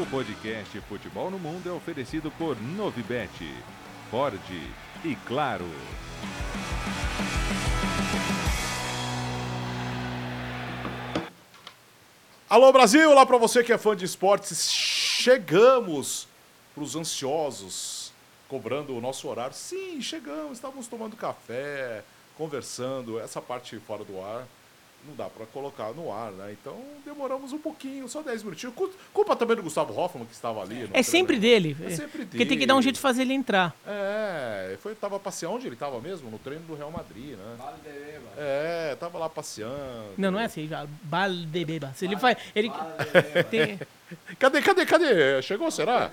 [0.00, 3.52] O podcast Futebol no Mundo é oferecido por Novibet,
[4.12, 4.38] Ford
[5.04, 5.64] e Claro.
[12.48, 16.28] Alô Brasil, lá para você que é fã de esportes, chegamos
[16.72, 18.12] para os ansiosos,
[18.48, 19.56] cobrando o nosso horário.
[19.56, 22.04] Sim, chegamos, estávamos tomando café,
[22.36, 24.46] conversando, essa parte fora do ar
[25.06, 26.54] não dá para colocar no ar, né?
[26.60, 28.74] Então demoramos um pouquinho, só 10 minutinhos.
[29.12, 30.88] Culpa também do Gustavo Hoffman, que estava ali.
[30.92, 31.76] É sempre dele.
[31.82, 32.30] É sempre dele.
[32.30, 33.74] Porque tem que dar um jeito de fazer ele entrar.
[33.86, 35.56] É, foi, tava passeando.
[35.56, 36.30] Onde ele estava mesmo?
[36.30, 37.56] No treino do Real Madrid, né?
[37.56, 38.28] Valdebeba.
[38.36, 40.14] É, tava lá passeando.
[40.16, 40.68] Não, não é assim,
[41.04, 41.92] Valdebeba.
[41.96, 42.36] Se ele faz.
[42.54, 42.70] Ele...
[43.50, 43.78] tem...
[44.38, 45.42] Cadê, cadê, cadê?
[45.42, 46.10] Chegou, será?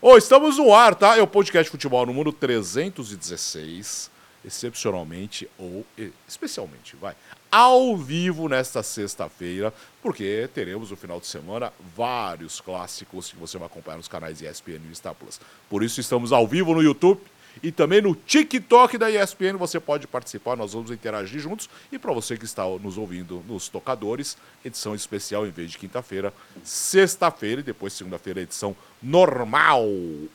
[0.00, 1.16] Ô, oh, estamos no ar, tá?
[1.16, 4.15] É o podcast Futebol no Mundo 316
[4.46, 5.84] excepcionalmente ou
[6.28, 7.14] especialmente, vai,
[7.50, 9.72] ao vivo nesta sexta-feira,
[10.02, 14.80] porque teremos no final de semana vários clássicos que você vai acompanhar nos canais ESPN
[14.90, 15.40] e Star Plus.
[15.68, 17.20] Por isso estamos ao vivo no YouTube
[17.62, 21.68] e também no TikTok da ESPN você pode participar, nós vamos interagir juntos.
[21.90, 26.32] E para você que está nos ouvindo nos tocadores, edição especial em vez de quinta-feira,
[26.62, 29.86] sexta-feira e depois segunda-feira, edição normal.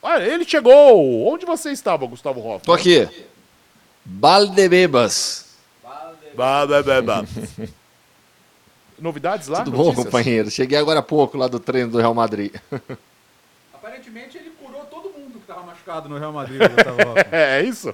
[0.02, 1.28] Ah, ele chegou!
[1.28, 2.66] Onde você estava, Gustavo Hoffman?
[2.66, 3.08] Tô aqui.
[4.12, 5.56] Baldebebas.
[6.36, 7.30] Baldebebas.
[9.00, 9.64] Novidades lá?
[9.64, 9.96] Tudo Notícias?
[9.96, 10.52] bom, companheiro?
[10.52, 12.54] Cheguei agora há pouco lá do treino do Real Madrid.
[13.74, 16.62] Aparentemente ele curou todo mundo que estava machucado no Real Madrid.
[17.32, 17.94] é, é isso?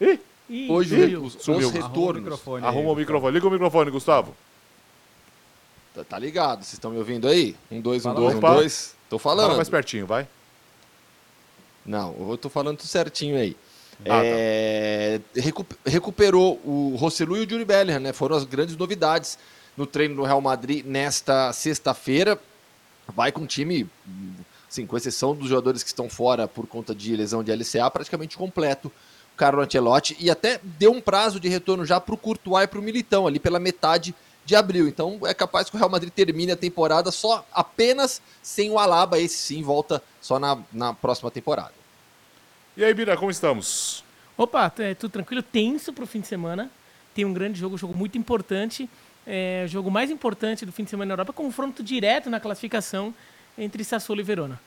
[0.00, 1.82] Ih, Ih Hoje Ih, os, os retornos.
[1.84, 2.66] Arruma o microfone.
[2.66, 3.34] Arruma o microfone.
[3.34, 4.34] Liga o microfone, Gustavo.
[5.94, 6.58] Tá, tá ligado?
[6.58, 7.54] Vocês estão me ouvindo aí?
[7.70, 8.96] Um, dois, um, Fala dois, um, dois.
[9.08, 9.46] Tô falando.
[9.46, 10.26] Fala mais pertinho, vai.
[11.86, 13.56] Não, eu tô falando tudo certinho aí.
[14.00, 14.20] Ah, tá.
[14.22, 15.50] é, tá.
[15.86, 18.12] recuperou o Rosselu e o Juri Bellingham, né?
[18.12, 19.38] Foram as grandes novidades
[19.76, 22.38] no treino do Real Madrid nesta sexta-feira.
[23.14, 23.88] Vai com o time,
[24.68, 28.36] assim, com exceção dos jogadores que estão fora por conta de lesão de LCA, praticamente
[28.36, 28.88] completo.
[29.32, 32.66] O Carlo Ancelotti e até deu um prazo de retorno já para o Courtois e
[32.66, 34.14] para o Militão, ali pela metade
[34.44, 34.88] de abril.
[34.88, 39.18] Então é capaz que o Real Madrid termine a temporada só apenas sem o Alaba.
[39.18, 41.75] Esse sim volta só na, na próxima temporada.
[42.76, 44.04] E aí, Bira, como estamos?
[44.36, 46.70] Opa, é tudo tranquilo, tenso para o fim de semana.
[47.14, 48.86] Tem um grande jogo, um jogo muito importante.
[49.26, 53.14] É, o jogo mais importante do fim de semana na Europa, confronto direto na classificação
[53.56, 54.60] entre Sassuolo e Verona.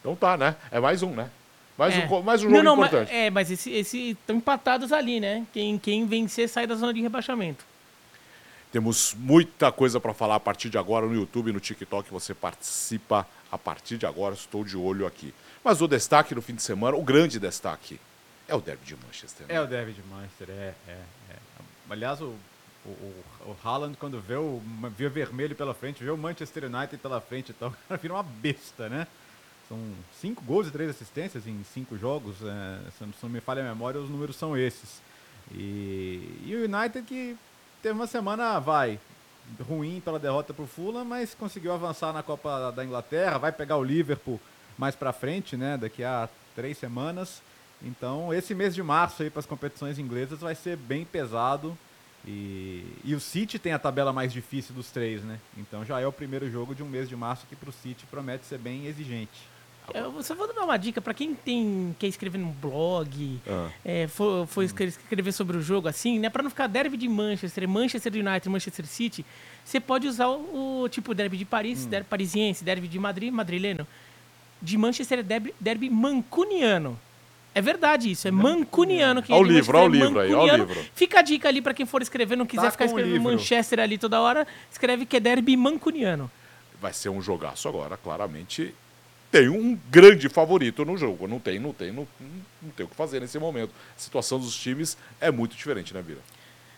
[0.00, 0.56] Então tá, né?
[0.70, 1.28] É mais um, né?
[1.76, 2.06] Mais, é.
[2.06, 3.08] um, mais um jogo não, não, importante.
[3.08, 5.46] Mas, é, mas esse estão empatados ali, né?
[5.52, 7.62] Quem, quem vencer sai da zona de rebaixamento.
[8.72, 12.10] Temos muita coisa para falar a partir de agora no YouTube, no TikTok.
[12.10, 14.34] Você participa a partir de agora.
[14.34, 15.32] Estou de olho aqui.
[15.64, 17.98] Mas o destaque no fim de semana, o grande destaque,
[18.46, 19.46] é o derby de Manchester.
[19.46, 19.54] Né?
[19.54, 20.74] É o derby de Manchester, é.
[20.86, 20.98] é,
[21.30, 21.36] é.
[21.88, 22.34] Aliás, o,
[22.84, 27.18] o, o Haaland, quando vê o, o vermelho pela frente, vê o Manchester United pela
[27.18, 29.06] frente, então o cara vira uma besta, né?
[29.66, 29.78] São
[30.20, 32.36] cinco gols e três assistências em cinco jogos.
[32.42, 35.00] É, se não me falha a memória, os números são esses.
[35.50, 37.34] E, e o United que
[37.82, 39.00] teve uma semana, vai,
[39.66, 43.78] ruim pela derrota para o Fulham, mas conseguiu avançar na Copa da Inglaterra, vai pegar
[43.78, 44.38] o Liverpool
[44.78, 45.76] mais para frente, né?
[45.76, 47.42] Daqui a três semanas.
[47.82, 51.76] Então, esse mês de março aí para as competições inglesas vai ser bem pesado.
[52.26, 55.38] E, e o City tem a tabela mais difícil dos três, né?
[55.58, 58.06] Então já é o primeiro jogo de um mês de março que para o City
[58.06, 59.54] promete ser bem exigente.
[59.92, 63.68] Eu só vou dar uma dica para quem tem quer escrever num blog, ah.
[63.84, 66.30] é, for, for escrever sobre o jogo assim, né?
[66.30, 69.26] Para não ficar derby de Manchester, Manchester United, Manchester City,
[69.62, 71.90] você pode usar o, o tipo derby de Paris, hum.
[71.90, 73.86] derby parisiense, derby de Madrid, madrileno
[74.64, 76.98] de Manchester é derby, derby mancuniano.
[77.54, 79.22] É verdade isso, é mancuniano.
[79.22, 80.84] Que olha o livro, olha o livro aí, olha o livro.
[80.94, 83.96] Fica a dica ali para quem for escrever, não quiser tá ficar escrevendo Manchester ali
[83.96, 86.30] toda hora, escreve que é derby mancuniano.
[86.80, 88.74] Vai ser um jogaço agora, claramente.
[89.30, 91.28] Tem um grande favorito no jogo.
[91.28, 92.06] Não tem, não tem, não,
[92.60, 93.70] não tem o que fazer nesse momento.
[93.96, 96.20] A situação dos times é muito diferente, né, Vira?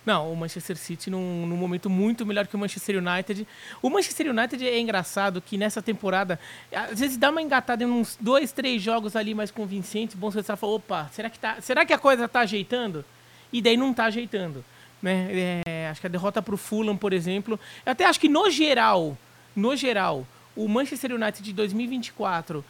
[0.07, 3.45] Não, o Manchester City num, num, momento muito melhor que o Manchester United.
[3.83, 6.39] O Manchester United é engraçado que nessa temporada,
[6.73, 10.45] às vezes dá uma engatada em uns dois, três jogos ali mais convincentes, bom você
[10.45, 13.05] fala, opa, será que, tá, será que a coisa tá ajeitando?
[13.53, 14.65] E daí não tá ajeitando.
[15.03, 15.63] Né?
[15.67, 17.59] É, acho que a derrota para o Fulham, por exemplo.
[17.85, 19.19] Eu até acho que no geral,
[19.57, 22.65] no geral, o Manchester United de 2024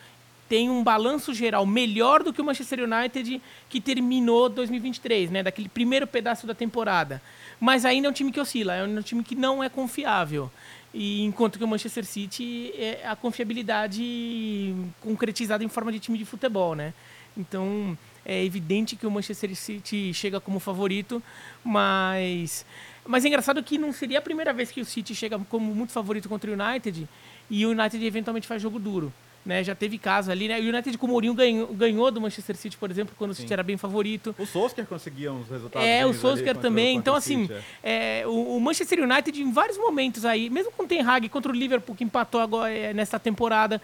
[0.49, 5.43] tem um balanço geral melhor do que o Manchester United que terminou 2023, né?
[5.43, 7.21] Daquele primeiro pedaço da temporada.
[7.59, 10.51] Mas ainda é um time que oscila, é um time que não é confiável.
[10.95, 16.25] E enquanto que o Manchester City é a confiabilidade concretizada em forma de time de
[16.25, 16.95] futebol, né?
[17.37, 21.23] Então é evidente que o Manchester City chega como favorito,
[21.63, 22.65] mas
[23.05, 25.93] Mas é engraçado que não seria a primeira vez que o City chega como muito
[25.93, 27.09] favorito contra o United
[27.49, 29.13] e o United eventualmente faz jogo duro.
[29.47, 30.59] Né, já teve caso ali, né?
[30.59, 33.39] O United com o Mourinho ganhou, ganhou do Manchester City, por exemplo, quando Sim.
[33.39, 34.35] o City era bem favorito.
[34.37, 35.87] O Solskjaer conseguia uns resultados.
[35.87, 36.97] É, o Solskjaer também.
[36.97, 37.49] Então, assim,
[37.81, 38.23] é.
[38.23, 41.53] É, o, o, Manchester United em vários momentos aí, mesmo com o Ten Hag contra
[41.53, 43.81] o Liverpool, que empatou agora é, nessa temporada,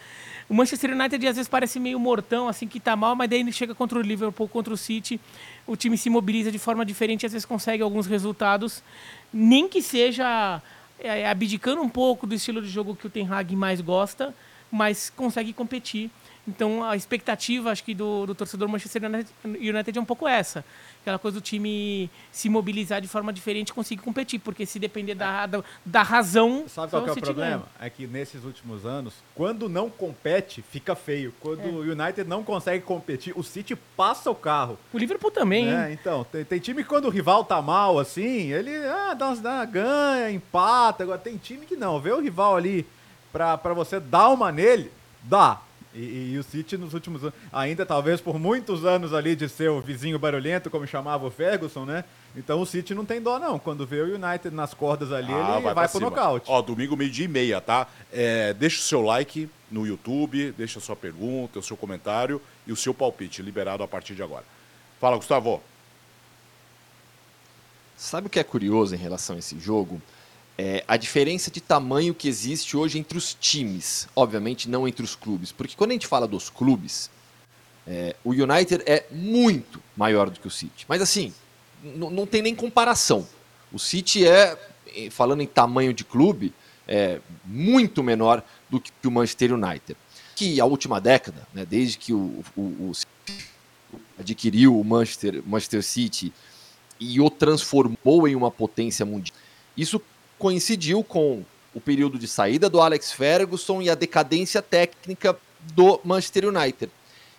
[0.49, 3.53] o Manchester United às vezes parece meio mortão, assim, que tá mal, mas daí ele
[3.53, 5.21] chega contra o Liverpool, contra o City,
[5.65, 8.83] o time se mobiliza de forma diferente, às vezes consegue alguns resultados,
[9.33, 10.61] nem que seja
[10.99, 14.35] é, abdicando um pouco do estilo de jogo que o Ten Hag mais gosta,
[14.73, 16.11] mas consegue competir.
[16.49, 19.03] Então a expectativa, acho que, do, do torcedor Manchester
[19.45, 20.65] United é um pouco essa.
[21.01, 24.41] Aquela coisa do time se mobilizar de forma diferente e conseguir competir.
[24.41, 26.65] Porque se depender da, da, da razão.
[26.67, 27.67] Sabe qual é o problema?
[27.79, 27.87] Ganha.
[27.87, 31.33] É que nesses últimos anos, quando não compete, fica feio.
[31.39, 31.69] Quando é.
[31.69, 34.79] o United não consegue competir, o City passa o carro.
[34.93, 38.53] O Liverpool também, é, Então, tem, tem, time que quando o rival tá mal, assim,
[38.53, 41.05] ele ah, dá, dá, ganha, empata.
[41.05, 42.01] Agora tem time que não.
[42.01, 42.87] Vê o rival ali
[43.33, 44.93] para você dar uma nele,
[45.23, 45.61] dá.
[45.95, 49.69] E, e, o City nos últimos anos, ainda talvez por muitos anos ali de ser
[49.69, 52.05] o vizinho barulhento, como chamava o Ferguson, né?
[52.35, 53.59] Então o City não tem dó, não.
[53.59, 56.09] Quando vê o United nas cordas ali, ah, ele vai, vai pro cima.
[56.09, 56.47] nocaute.
[56.49, 57.87] Ó, domingo, meio-dia e meia, tá?
[58.11, 62.73] É, deixa o seu like no YouTube, deixa a sua pergunta, o seu comentário e
[62.73, 64.45] o seu palpite, liberado a partir de agora.
[64.99, 65.63] Fala, Gustavo.
[67.99, 70.01] Sabe o que é curioso em relação a esse jogo?
[70.59, 75.15] É, a diferença de tamanho que existe hoje entre os times, obviamente não entre os
[75.15, 77.11] clubes, porque quando a gente fala dos clubes,
[77.87, 81.33] é, o United é muito maior do que o City, mas assim,
[81.83, 83.27] não tem nem comparação.
[83.73, 84.57] O City é,
[85.11, 86.55] falando em tamanho de clube,
[86.87, 89.97] é muito menor do que o Manchester United.
[90.35, 92.93] Que a última década, né, desde que o, o, o
[94.19, 96.33] adquiriu o Manchester, Manchester City
[97.01, 99.37] e o transformou em uma potência mundial,
[99.77, 100.01] isso
[100.43, 105.39] coincidiu com o período de saída do Alex Ferguson e a decadência técnica
[105.73, 106.91] do Manchester United.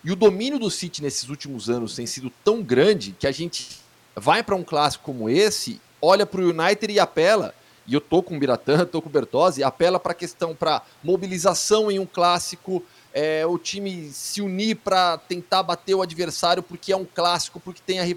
[0.06, 3.82] E o domínio do City nesses últimos anos tem sido tão grande que a gente
[4.16, 7.54] vai para um clássico como esse, olha para o United e apela,
[7.86, 10.82] e eu tô com o Biratã, tô com o Bertozzi, apela para a questão para
[11.04, 12.82] mobilização em um clássico,
[13.14, 17.82] é, o time se unir para tentar bater o adversário porque é um clássico, porque
[17.86, 18.16] tem a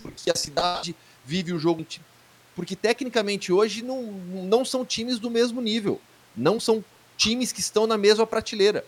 [0.00, 0.96] porque a cidade
[1.26, 1.84] vive o jogo
[2.58, 6.00] porque tecnicamente hoje não, não são times do mesmo nível,
[6.36, 6.84] não são
[7.16, 8.84] times que estão na mesma prateleira.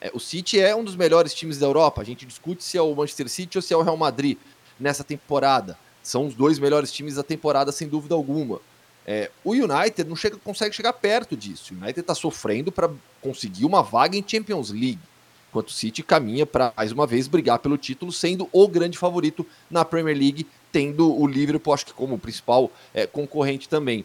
[0.00, 2.80] É, o City é um dos melhores times da Europa, a gente discute se é
[2.80, 4.38] o Manchester City ou se é o Real Madrid
[4.78, 5.76] nessa temporada.
[6.00, 8.60] São os dois melhores times da temporada, sem dúvida alguma.
[9.04, 11.74] É, o United não chega, consegue chegar perto disso.
[11.74, 12.88] O United está sofrendo para
[13.20, 15.00] conseguir uma vaga em Champions League,
[15.48, 19.46] enquanto o City caminha para mais uma vez brigar pelo título, sendo o grande favorito
[19.70, 24.04] na Premier League tendo o Liverpool, acho que como principal é, concorrente também.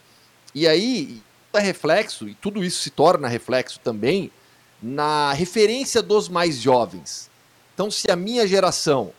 [0.55, 1.21] E aí,
[1.53, 4.31] é reflexo, e tudo isso se torna reflexo também,
[4.81, 7.29] na referência dos mais jovens.
[7.73, 9.11] Então, se a minha geração,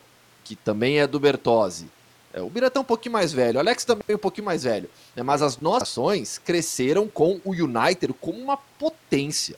[0.42, 1.86] que também é do Bertozzi,
[2.32, 4.64] é, o Biratão é um pouquinho mais velho, o Alex também é um pouquinho mais
[4.64, 9.56] velho, né, mas as nossas ações cresceram com o United como uma potência,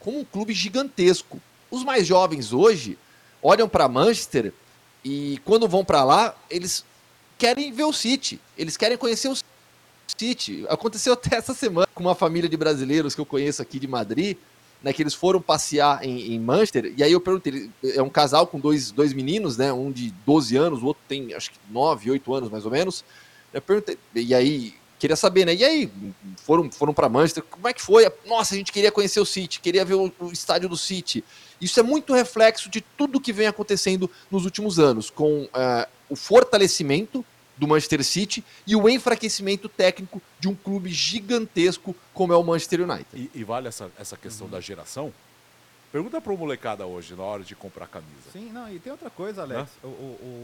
[0.00, 1.40] como um clube gigantesco.
[1.70, 2.98] Os mais jovens hoje
[3.42, 4.52] olham para Manchester
[5.04, 6.84] e quando vão para lá, eles
[7.38, 8.40] querem ver o City.
[8.56, 9.36] Eles querem conhecer o
[10.06, 10.64] City.
[10.68, 14.36] Aconteceu até essa semana com uma família de brasileiros que eu conheço aqui de Madrid,
[14.82, 18.46] né, que eles foram passear em, em Manchester, e aí eu perguntei, é um casal
[18.46, 22.10] com dois, dois meninos, né, um de 12 anos, o outro tem acho que 9,
[22.10, 23.04] 8 anos mais ou menos,
[23.52, 25.90] eu perguntei, e aí, queria saber, né, e aí,
[26.36, 28.08] foram, foram para Manchester, como é que foi?
[28.26, 31.24] Nossa, a gente queria conhecer o City, queria ver o, o estádio do City,
[31.60, 36.16] isso é muito reflexo de tudo que vem acontecendo nos últimos anos, com uh, o
[36.16, 37.24] fortalecimento
[37.56, 42.82] do Manchester City e o enfraquecimento técnico de um clube gigantesco como é o Manchester
[42.82, 43.06] United.
[43.14, 44.52] E, e vale essa, essa questão uhum.
[44.52, 45.12] da geração?
[45.90, 48.30] Pergunta para o molecada hoje, na hora de comprar camisa.
[48.32, 49.70] Sim, não, e tem outra coisa, Alex.
[49.82, 49.90] O, o,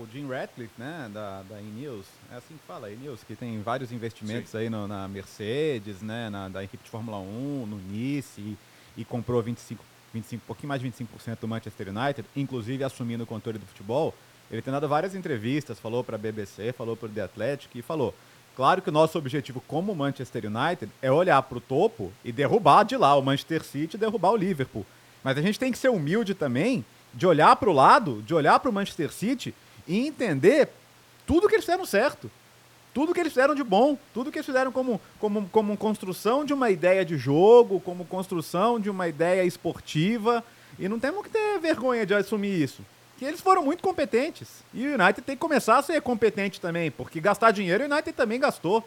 [0.02, 3.92] o, Jim Ratcliffe, né, da, da E-News, é assim que fala, E-News, que tem vários
[3.92, 4.58] investimentos Sim.
[4.58, 8.56] aí no, na Mercedes, né, na, da equipe de Fórmula 1, no Nice, e,
[8.96, 13.26] e comprou 25, 25, um pouquinho mais de 25% do Manchester United, inclusive assumindo o
[13.26, 14.14] controle do futebol.
[14.50, 17.82] Ele tem dado várias entrevistas, falou para a BBC, falou para o The Athletic e
[17.82, 18.14] falou:
[18.54, 22.84] claro que o nosso objetivo como Manchester United é olhar para o topo e derrubar
[22.84, 24.86] de lá o Manchester City e derrubar o Liverpool.
[25.24, 28.58] Mas a gente tem que ser humilde também de olhar para o lado, de olhar
[28.60, 29.54] para o Manchester City
[29.86, 30.68] e entender
[31.26, 32.30] tudo que eles fizeram certo.
[32.94, 36.52] Tudo que eles fizeram de bom, tudo que eles fizeram como, como, como construção de
[36.52, 40.44] uma ideia de jogo, como construção de uma ideia esportiva.
[40.78, 42.82] E não temos que ter vergonha de assumir isso
[43.22, 44.48] que eles foram muito competentes.
[44.74, 48.12] E o United tem que começar a ser competente também, porque gastar dinheiro o United
[48.14, 48.84] também gastou.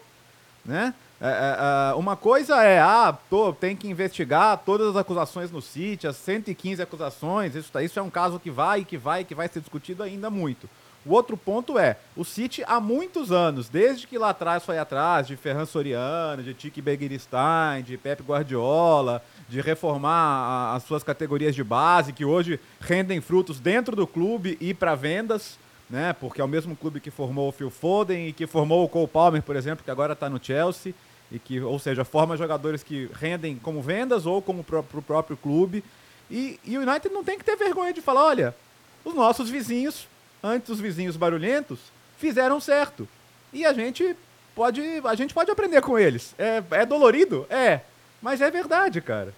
[0.62, 0.92] né?
[1.18, 5.62] É, é, é, uma coisa é, ah, tô, tem que investigar todas as acusações no
[5.62, 9.48] City, as 115 acusações, isso, isso é um caso que vai, que vai, que vai
[9.48, 10.68] ser discutido ainda muito.
[11.06, 15.28] O outro ponto é, o City há muitos anos, desde que lá atrás foi atrás
[15.28, 21.54] de Ferran Soriano, de Tiki Begiristain, de Pep Guardiola, de reformar a, as suas categorias
[21.54, 26.12] de base, que hoje rendem frutos dentro do clube e para vendas, né?
[26.12, 29.06] Porque é o mesmo clube que formou o Phil Foden e que formou o Cole
[29.06, 30.92] Palmer, por exemplo, que agora está no Chelsea
[31.30, 35.36] e que, ou seja, forma jogadores que rendem como vendas ou como para o próprio
[35.36, 35.84] clube.
[36.28, 38.54] E, e o United não tem que ter vergonha de falar, olha,
[39.04, 40.08] os nossos vizinhos,
[40.46, 41.78] antes os vizinhos barulhentos,
[42.18, 43.08] fizeram certo.
[43.52, 44.16] E a gente
[44.54, 46.34] pode, a gente pode aprender com eles.
[46.38, 47.46] É, é dolorido?
[47.50, 47.80] É.
[48.22, 49.34] Mas é verdade, cara.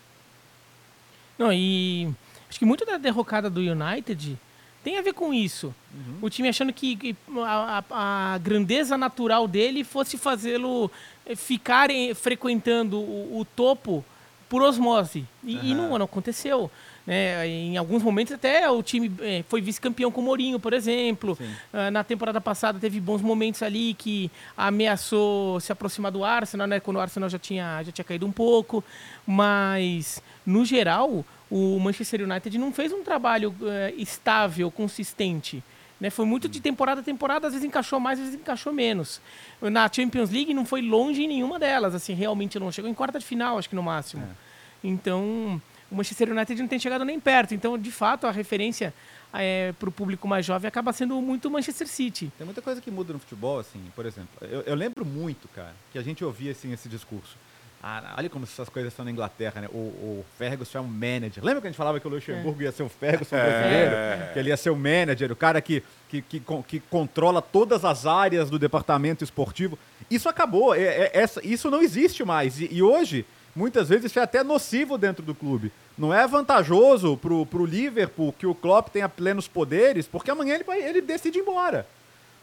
[1.38, 2.08] Não, e
[2.48, 4.38] acho que muito da derrocada do United
[4.82, 5.74] tem a ver com isso.
[5.92, 6.18] Uhum.
[6.22, 10.90] O time achando que, a, a, a, grandeza natural dele fosse fazê-lo
[11.26, 14.04] eh, ficar frequentando o, o, topo
[14.48, 15.26] por osmose.
[15.44, 15.64] E, uhum.
[15.64, 16.70] e não, não, aconteceu.
[17.08, 17.48] Né?
[17.48, 21.38] Em alguns momentos até o time é, foi vice-campeão com o Mourinho, por exemplo.
[21.72, 26.78] Uh, na temporada passada teve bons momentos ali que ameaçou se aproximar do Arsenal, né?
[26.80, 28.84] quando o Arsenal já tinha, já tinha caído um pouco.
[29.26, 35.64] Mas, no geral, o Manchester United não fez um trabalho uh, estável, consistente.
[35.98, 36.10] Né?
[36.10, 39.18] Foi muito de temporada a temporada, às vezes encaixou mais, às vezes encaixou menos.
[39.62, 42.70] Na Champions League não foi longe em nenhuma delas, assim, realmente não.
[42.70, 44.24] Chegou em quarta de final, acho que no máximo.
[44.24, 44.48] É.
[44.84, 45.58] Então,
[45.90, 47.54] o Manchester United não tem chegado nem perto.
[47.54, 48.92] Então, de fato, a referência
[49.32, 52.32] é, para o público mais jovem acaba sendo muito Manchester City.
[52.36, 54.28] Tem muita coisa que muda no futebol, assim, por exemplo.
[54.42, 57.36] Eu, eu lembro muito, cara, que a gente ouvia assim, esse discurso.
[57.80, 59.68] Ah, olha como essas coisas são na Inglaterra, né?
[59.70, 61.44] O, o Ferguson é um manager.
[61.44, 62.64] Lembra que a gente falava que o Luxemburgo é.
[62.64, 63.44] ia ser o Ferguson é.
[63.44, 63.94] brasileiro?
[63.94, 64.30] É.
[64.32, 68.04] Que ele ia ser o manager, o cara que, que, que, que, controla todas as
[68.04, 69.78] áreas do departamento esportivo.
[70.10, 70.74] Isso acabou.
[70.74, 72.60] É, é, essa, isso não existe mais.
[72.60, 73.24] E, e, hoje,
[73.58, 75.72] muitas vezes, isso é até nocivo dentro do clube.
[75.96, 80.64] Não é vantajoso pro, pro Liverpool que o Klopp tenha plenos poderes, porque amanhã ele,
[80.64, 81.84] vai, ele decide ir embora.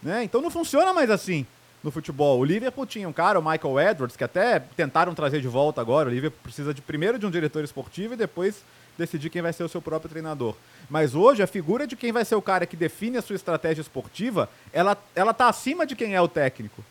[0.03, 0.23] Né?
[0.25, 1.45] Então não funciona mais assim
[1.81, 2.39] no futebol.
[2.39, 6.09] O Liverpool tinha um cara, o Michael Edwards, que até tentaram trazer de volta agora.
[6.09, 8.61] O Liverpool precisa de primeiro de um diretor esportivo e depois
[8.97, 10.55] decidir quem vai ser o seu próprio treinador.
[10.89, 13.81] Mas hoje a figura de quem vai ser o cara que define a sua estratégia
[13.81, 16.83] esportiva, ela ela tá acima de quem é o técnico.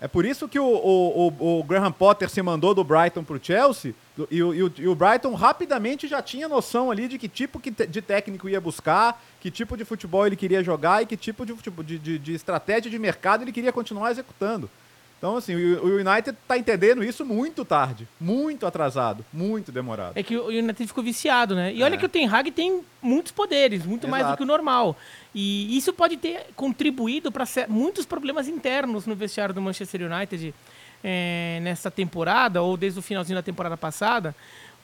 [0.00, 3.40] É por isso que o, o, o, Graham Potter se mandou do Brighton para o
[3.42, 3.94] Chelsea
[4.30, 7.60] e o, e, o, e o Brighton rapidamente já tinha noção ali de que tipo
[7.60, 11.98] de técnico ia buscar, que tipo de futebol ele queria jogar e que tipo de,
[11.98, 14.70] de, de estratégia de mercado ele queria continuar executando.
[15.18, 20.12] Então, assim, o United está entendendo isso muito tarde, muito atrasado, muito demorado.
[20.16, 21.74] É que o United ficou viciado, né?
[21.74, 21.98] E olha é.
[21.98, 24.10] que o Ten Hag tem muitos poderes, muito Exato.
[24.10, 24.96] mais do que o normal.
[25.34, 30.54] E isso pode ter contribuído para muitos problemas internos no vestiário do Manchester United
[31.02, 34.36] é, nessa temporada, ou desde o finalzinho da temporada passada,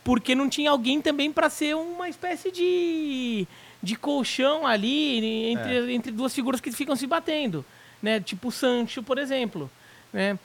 [0.02, 3.46] porque não tinha alguém também para ser uma espécie de,
[3.80, 5.92] de colchão ali entre, é.
[5.92, 7.64] entre duas figuras que ficam se batendo.
[8.02, 8.18] Né?
[8.18, 9.70] Tipo o Sancho, por exemplo
[10.14, 10.38] né?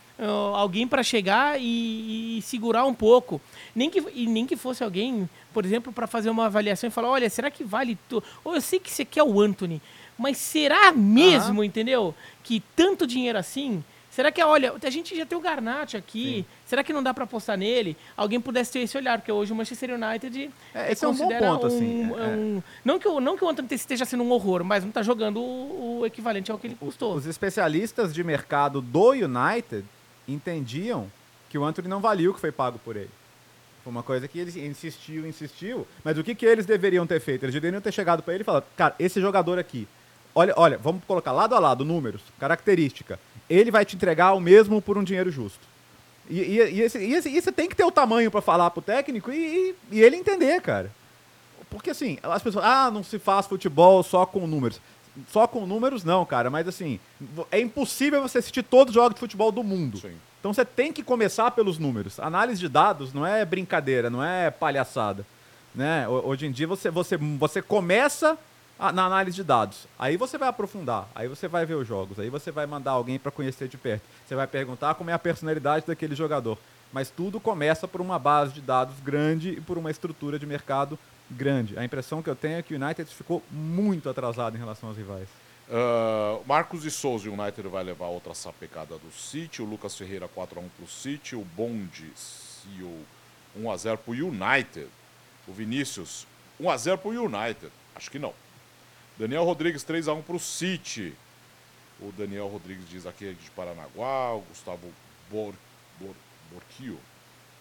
[0.53, 3.39] alguém para chegar e, e, segurar um pouco.
[3.73, 7.09] Nem que, e nem que fosse alguém, por exemplo, para fazer uma avaliação e falar:
[7.09, 7.97] olha, será que vale.
[8.09, 8.21] Tu...
[8.43, 9.81] Ou eu sei que você quer o Anthony,
[10.17, 11.63] mas será mesmo, uhum.
[11.63, 12.13] entendeu?
[12.43, 13.81] Que tanto dinheiro assim
[14.19, 16.45] Será que, olha, a gente já tem o Garnacho aqui, Sim.
[16.69, 17.97] Será que não dá para apostar nele?
[18.15, 21.27] Alguém pudesse ter esse olhar, porque hoje o Manchester United é, esse é um bom
[21.27, 22.03] ponto, um, assim.
[22.03, 22.27] É.
[22.27, 25.01] Um, não, que o, não que o Anthony esteja sendo um horror, mas não está
[25.01, 27.15] jogando o, o, equivalente ao que ele custou.
[27.15, 29.83] Os especialistas de mercado do United
[30.27, 31.11] entendiam
[31.49, 33.09] que o Anthony não valia o que foi pago por ele.
[33.83, 37.43] Foi uma coisa que ele insistiu, insistiu, mas o que, que eles deveriam ter feito?
[37.43, 39.88] Eles deveriam ter chegado para ele e falado, cara, esse jogador aqui,
[40.35, 43.17] olha, olha, vamos colocar lado a lado números, característica
[43.49, 45.67] ele vai te entregar o mesmo por um dinheiro justo.
[46.29, 48.69] E, e, e, esse, e, esse, e você tem que ter o tamanho para falar
[48.69, 50.91] pro técnico e, e, ele entender, cara.
[51.69, 54.79] Porque assim, as pessoas, ah, não se faz futebol só com números.
[55.31, 57.00] Só com números não, cara, mas assim,
[57.51, 59.98] é impossível você assistir todos os jogos de futebol do mundo.
[59.98, 60.15] Sim.
[60.39, 62.19] Então você tem que começar pelos números.
[62.19, 65.25] Análise de dados não é brincadeira, não é palhaçada.
[65.75, 66.07] Né?
[66.07, 68.38] Hoje em dia você, você, você começa
[68.79, 69.88] na análise de dados.
[69.98, 73.19] Aí você vai aprofundar, aí você vai ver os jogos, aí você vai mandar alguém
[73.19, 74.03] para conhecer de perto.
[74.25, 76.57] Você vai perguntar como é a personalidade daquele jogador.
[76.91, 80.98] Mas tudo começa por uma base de dados grande e por uma estrutura de mercado
[81.29, 81.77] grande.
[81.77, 84.98] A impressão que eu tenho é que o United ficou muito atrasado em relação aos
[84.98, 85.27] rivais.
[85.67, 89.62] Uh, Marcos de Souza, o United vai levar outra sapecada do City.
[89.62, 91.36] O Lucas Ferreira 4x1 para o City.
[91.36, 92.98] O Bond, CEO
[93.59, 94.88] 1x0 para o United.
[95.48, 96.25] O Vinícius
[96.59, 97.71] 1x0 para o United.
[97.95, 98.33] Acho que não.
[99.19, 101.13] Daniel Rodrigues 3x1 para o City.
[102.01, 104.33] O Daniel Rodrigues diz aqui de Paranaguá.
[104.33, 104.88] O Gustavo
[105.29, 105.53] Bor
[105.99, 106.15] Bor,
[106.51, 106.97] Borquio,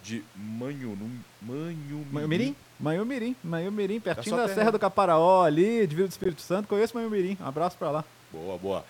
[0.02, 2.54] de Manhunum, Manhumirim.
[2.78, 3.36] Manhumirim?
[3.42, 4.00] Manhumirim.
[4.00, 4.54] Pertinho da terra.
[4.54, 6.68] Serra do Caparaó ali, de Vila do Espírito Santo.
[6.68, 7.36] Conheço Manhumirim.
[7.40, 8.04] Um abraço pra lá.
[8.32, 8.84] Boa, boa.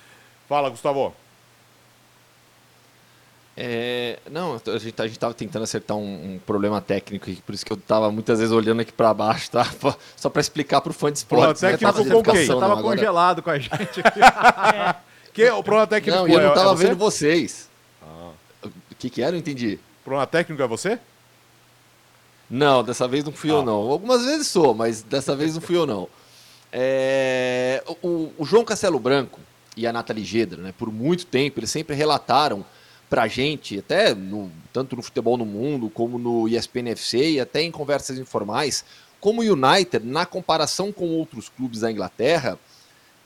[0.46, 1.14] Fala, Gustavo.
[3.60, 7.42] É, não, a gente, tá- a gente tava tentando acertar um, um problema técnico aqui,
[7.42, 9.66] por isso que eu tava muitas vezes olhando aqui pra baixo, tá?
[10.16, 11.60] Só pra explicar pro fã de esportes.
[11.60, 11.76] Pô, né?
[11.76, 11.88] quem?
[11.90, 13.72] Você educação, tava não, agora- congelado com a gente
[14.04, 14.20] aqui.
[15.34, 16.84] Que, o problema técnico Não, e eu é- não é tava você?
[16.86, 17.68] vendo vocês.
[18.02, 18.30] Ah.
[18.64, 19.32] O que que era?
[19.32, 19.78] Não entendi.
[20.00, 20.98] O problema técnico é você?
[22.50, 23.54] Não, dessa vez não fui Ah.
[23.54, 23.74] eu não.
[23.90, 26.08] Algumas vezes sou, mas dessa vez não fui eu não.
[26.72, 29.38] É, o, o João Castelo Branco
[29.76, 32.64] e a Nathalie Gedra, né, por muito tempo, eles sempre relataram
[33.08, 37.62] pra gente, até no, tanto no futebol no mundo, como no ESPN FC e até
[37.62, 38.84] em conversas informais,
[39.20, 42.58] como o United, na comparação com outros clubes da Inglaterra,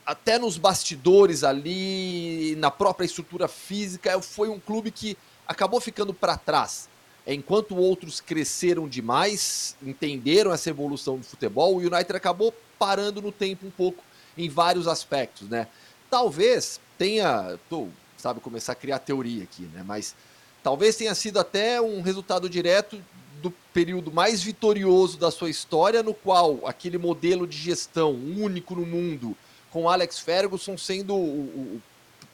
[0.06, 6.36] até nos bastidores ali, na própria estrutura física, foi um clube que acabou ficando para
[6.36, 6.88] trás.
[7.26, 13.66] Enquanto outros cresceram demais, entenderam essa evolução do futebol, o United acabou parando no tempo
[13.66, 14.02] um pouco
[14.36, 15.68] em vários aspectos, né?
[16.10, 17.88] Talvez tenha, tô,
[18.23, 19.83] sabe, começar a criar teoria aqui, né?
[19.85, 20.14] Mas
[20.62, 23.02] talvez tenha sido até um resultado direto
[23.43, 28.87] do período mais vitorioso da sua história, no qual aquele modelo de gestão único no
[28.87, 29.37] mundo,
[29.73, 31.41] com Alex Ferguson sendo o,
[31.76, 31.83] o-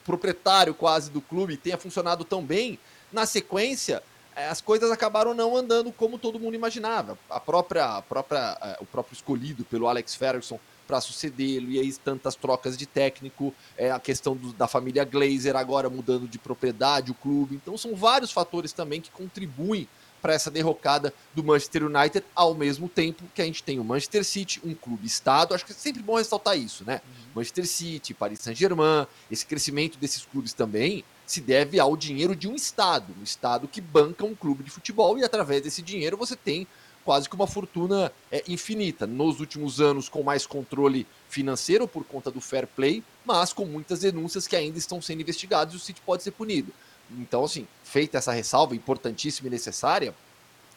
[0.04, 2.78] proprietário quase do clube, tenha funcionado tão bem,
[3.12, 4.02] na sequência
[4.36, 7.18] eh, as coisas acabaram não andando como todo mundo imaginava.
[7.30, 11.92] A própria, a própria, eh, o próprio escolhido pelo Alex Ferguson para sucedê-lo, e aí
[11.92, 17.10] tantas trocas de técnico, é, a questão do- da família Glazer agora mudando de propriedade,
[17.10, 17.54] o clube.
[17.54, 19.86] Então são vários fatores também que contribuem
[20.22, 24.24] para essa derrocada do Manchester United, ao mesmo tempo que a gente tem o Manchester
[24.24, 25.54] City, um clube-estado.
[25.54, 27.00] Acho que é sempre bom ressaltar isso, né?
[27.34, 32.54] Manchester City, Paris Saint-Germain, esse crescimento desses clubes também se deve ao dinheiro de um
[32.54, 36.66] estado, um estado que banca um clube de futebol e através desse dinheiro você tem
[37.08, 39.06] quase que uma fortuna é, infinita.
[39.06, 44.00] Nos últimos anos, com mais controle financeiro por conta do fair play, mas com muitas
[44.00, 46.70] denúncias que ainda estão sendo investigadas e o City pode ser punido.
[47.12, 50.14] Então, assim, feita essa ressalva importantíssima e necessária,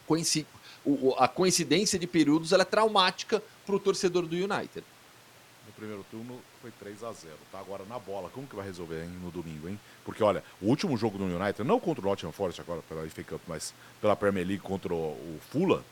[0.06, 0.46] coinci-
[0.86, 4.82] o- a coincidência de períodos é traumática para o torcedor do United.
[5.66, 7.58] No primeiro turno foi 3 a 0 tá?
[7.58, 9.78] Agora na bola, como que vai resolver hein, no domingo, hein?
[10.02, 13.22] Porque olha, o último jogo do United, não contra o Nottingham Forest agora pela FA
[13.22, 15.82] Cup, mas pela Premier League contra o Fulham,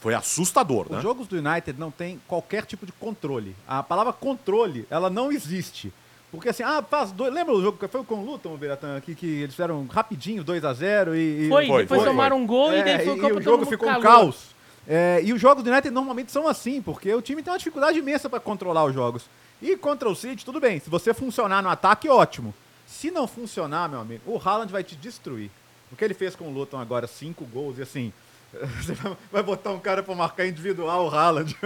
[0.00, 0.98] foi assustador, né?
[0.98, 3.54] Os jogos do United não tem qualquer tipo de controle.
[3.66, 5.92] A palavra controle, ela não existe.
[6.30, 7.32] Porque assim, ah, faz dois.
[7.32, 10.44] Lembra o jogo que foi com o Luton, o Beratã, aqui, que eles fizeram rapidinho
[10.44, 11.46] 2 a 0 e.
[11.46, 13.38] e- Foi, Foi, depois foi, tomaram um gol e É, daí foi e, o campo
[13.38, 14.48] o jogo ficou um caos.
[14.86, 17.98] É, e os jogos do United normalmente são assim, porque o time tem uma dificuldade
[17.98, 19.24] imensa para controlar os jogos.
[19.60, 20.78] E contra o City, tudo bem.
[20.80, 22.54] Se você funcionar no ataque, ótimo.
[22.86, 25.50] Se não funcionar, meu amigo, o Haaland vai te destruir.
[25.92, 28.12] O que ele fez com o Luton agora, cinco gols, e assim,
[28.80, 28.94] você
[29.30, 31.56] vai- botar um cara para marcar individual, o Haaland.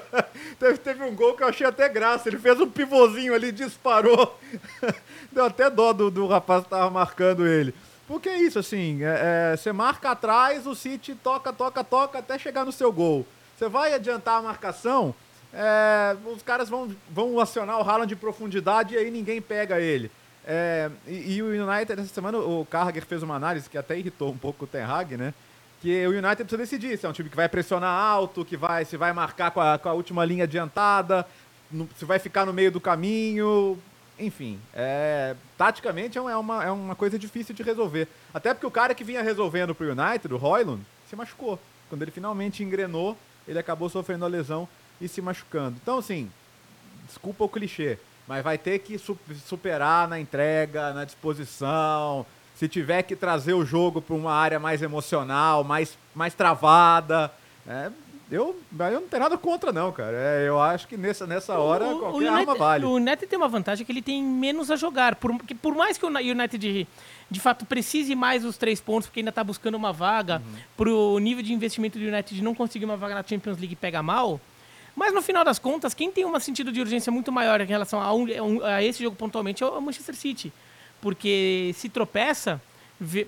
[0.58, 2.28] teve, teve um gol que eu achei até graça.
[2.28, 4.38] Ele fez um pivôzinho ali, disparou.
[5.32, 7.74] Deu até dó do, do rapaz que tava marcando ele.
[8.06, 12.38] Porque é isso, assim, é- é, você marca atrás, o City toca, toca, toca até
[12.38, 13.26] chegar no seu gol.
[13.56, 15.14] Você vai adiantar a marcação,
[15.52, 20.10] é, os caras vão, vão acionar o Haaland de profundidade e aí ninguém pega ele.
[20.46, 24.30] É, e, e o United, essa semana, o Carragher fez uma análise que até irritou
[24.30, 25.34] um pouco o Ten Hag, né?
[25.82, 28.84] Que o United precisa decidir se é um time que vai pressionar alto, que vai,
[28.84, 31.26] se vai marcar com a, com a última linha adiantada,
[31.70, 33.78] no- se vai ficar no meio do caminho.
[34.18, 38.08] Enfim, é, taticamente é uma- é uma, é coisa difícil de resolver.
[38.32, 41.58] Até porque o cara que vinha resolvendo pro United, o Royland, se machucou.
[41.90, 44.66] Quando ele finalmente engrenou, ele acabou sofrendo a lesão
[45.00, 45.76] e se machucando.
[45.82, 46.30] Então, assim,
[47.06, 52.24] desculpa o clichê, mas vai ter que su- superar na entrega, na disposição.
[52.56, 57.30] Se tiver que trazer o jogo para uma área mais emocional, mais, mais travada.
[57.68, 57.90] é,
[58.28, 60.16] eu, eu não tenho nada contra, não, cara.
[60.16, 62.84] É, eu acho que nessa, nessa hora O- o qualquer United- arma vale.
[62.84, 65.14] O United tem uma vantagem que ele tem menos a jogar.
[65.14, 66.86] Por, que por mais que o United de,
[67.30, 70.58] de fato precise mais os três pontos, porque ainda está buscando uma vaga, Uhum.
[70.76, 74.40] pro nível de investimento do United não conseguir uma vaga na Champions League pega mal.
[74.96, 78.00] Mas no final das contas, quem tem um sentido de urgência muito maior em relação
[78.00, 80.50] a, a um- a esse jogo pontualmente é o Manchester City.
[81.00, 82.60] Porque se tropeça,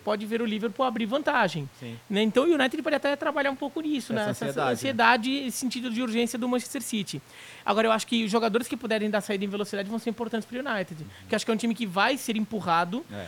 [0.02, 1.68] pode ver o Liverpool abrir vantagem.
[2.08, 2.22] Né?
[2.22, 4.30] Então o United pode até trabalhar um pouco nisso, Essa né?
[4.30, 4.72] Essa ansiedade, né?
[4.72, 7.20] ansiedade e sentido de urgência do Manchester City.
[7.64, 10.48] Agora, eu acho que os jogadores que puderem dar saída em velocidade vão ser importantes
[10.48, 11.04] para o United.
[11.28, 13.04] Que eu acho que é um time que vai ser empurrado.
[13.12, 13.26] É.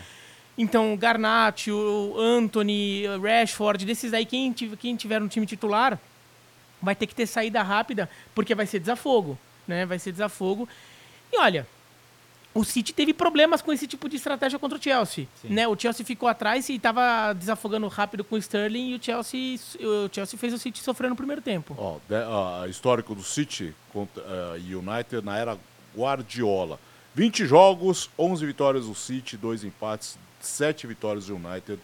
[0.57, 5.98] Então, Garnacho, Anthony, Rashford, desses aí, quem, quem tiver no time titular,
[6.83, 9.87] vai ter que ter saída rápida, porque vai ser desafogo, né?
[9.87, 10.68] Vai ser desafogo.
[11.33, 11.66] E olha,
[12.52, 15.28] o City teve problemas com esse tipo de estratégia contra o Chelsea.
[15.44, 15.68] Né?
[15.68, 20.12] O Chelsea ficou atrás e estava desafogando rápido com o Sterling e o Chelsea, o
[20.12, 21.76] Chelsea fez o City sofrer no primeiro tempo.
[21.78, 25.58] Ó, de, histórico do City contra uh, United na era
[25.96, 26.78] Guardiola.
[27.14, 31.80] 20 jogos, 11 vitórias do City, 2 empates, 7 vitórias do United,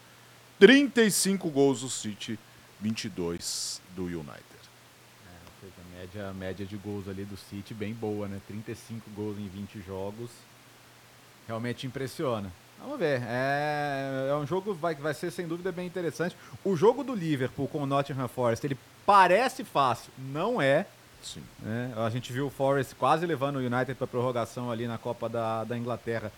[0.59, 2.38] 35 gols do City,
[2.81, 4.42] 22 do United.
[5.26, 8.40] É, média, média de gols ali do City bem boa, né?
[8.48, 10.31] 35 gols em 20 jogos
[11.47, 12.53] realmente impressiona.
[12.81, 13.23] Vamos ver.
[13.27, 16.37] É, é um jogo que vai, vai ser sem dúvida bem interessante.
[16.65, 20.87] O jogo do Liverpool com o Nottingham Forest, ele parece fácil, não é.
[21.23, 21.43] Sim.
[21.65, 25.29] É, a gente viu o Forest quase levando o United para prorrogação ali na Copa
[25.29, 26.31] da, da Inglaterra.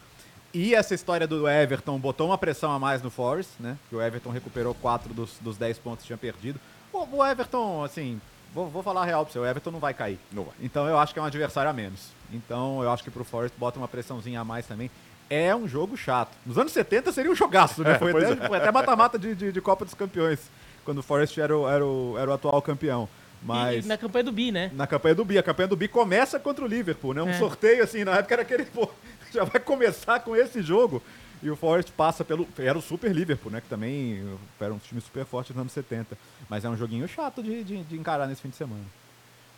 [0.55, 3.77] E essa história do Everton botou uma pressão a mais no Forest, né?
[3.91, 6.59] Que o Everton recuperou quatro dos, dos dez pontos que tinha perdido.
[6.91, 8.19] O, o Everton, assim,
[8.55, 10.19] vou, vou falar a real para você, o Everton não vai cair.
[10.33, 10.55] Não vai.
[10.61, 12.11] Então eu acho que é um adversário a menos.
[12.33, 14.91] Então eu acho que pro Forest bota uma pressãozinha a mais também.
[15.31, 16.35] É um jogo chato.
[16.47, 17.93] Nos anos 70 seria um jogaço, né?
[17.93, 18.49] É, foi, até, é.
[18.49, 20.39] foi até mata-mata de, de, de, Copa dos Campeões,
[20.85, 23.09] quando o Forest era o, era o, era o atual campeão.
[23.43, 24.71] Mas e na campanha do Bi, né?
[24.75, 25.39] Na campanha do Bi.
[25.39, 27.23] A campanha do Bi começa contra o Liverpool, né?
[27.23, 27.35] Um é.
[27.35, 28.89] sorteio, assim, na época era aquele, pô,
[29.33, 31.03] já vai começar com esse jogo.
[31.43, 32.49] E o Forest passa pelo.
[32.59, 33.61] Era o Super Liverpool, né?
[33.61, 36.19] Que também era um time super forte nos anos 70.
[36.49, 38.85] Mas é um joguinho chato de, de, de encarar nesse fim de semana.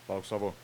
[0.07, 0.55] Fala, Gustavo.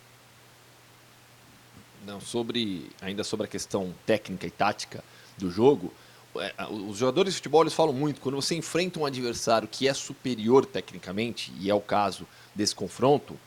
[2.04, 5.02] Não, sobre ainda sobre a questão técnica e tática
[5.38, 5.92] do jogo,
[6.38, 9.94] é, os jogadores de futebol eles falam muito quando você enfrenta um adversário que é
[9.94, 13.38] superior tecnicamente, e é o caso desse confronto,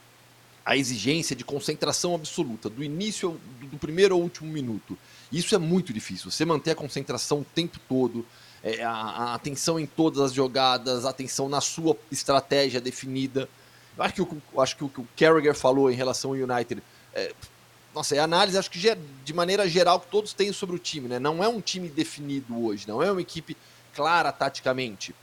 [0.65, 4.97] a exigência de concentração absoluta, do início do primeiro ao último minuto.
[5.31, 6.29] Isso é muito difícil.
[6.29, 8.25] Você manter a concentração o tempo todo,
[8.63, 13.49] é, a, a, atenção em todas as jogadas, a atenção na sua estratégia definida.
[13.97, 16.81] Eu acho que o, acho que o que o Carragher falou em relação ao United
[17.13, 17.33] é,
[17.93, 18.79] nossa, é análise, acho que
[19.25, 21.19] de maneira geral que todos têm sobre o time, né?
[21.19, 23.57] Não é um time definido hoje, não é uma equipe
[23.95, 25.13] clara taticamente.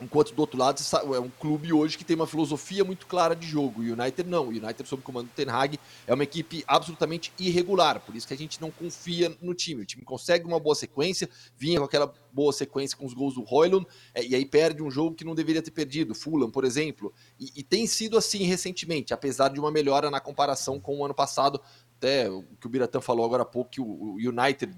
[0.00, 0.80] Enquanto do outro lado
[1.14, 3.80] é um clube hoje que tem uma filosofia muito clara de jogo.
[3.80, 4.46] O United não.
[4.46, 8.00] O United, sob o comando do Ten Hag, é uma equipe absolutamente irregular.
[8.00, 9.82] Por isso que a gente não confia no time.
[9.82, 13.44] O time consegue uma boa sequência, vinha com aquela boa sequência com os gols do
[13.48, 16.14] Hoylund, é, e aí perde um jogo que não deveria ter perdido.
[16.14, 17.12] Fulham, por exemplo.
[17.38, 21.14] E, e tem sido assim recentemente, apesar de uma melhora na comparação com o ano
[21.14, 21.60] passado.
[21.96, 24.76] Até o que o Biratã falou agora há pouco, que o United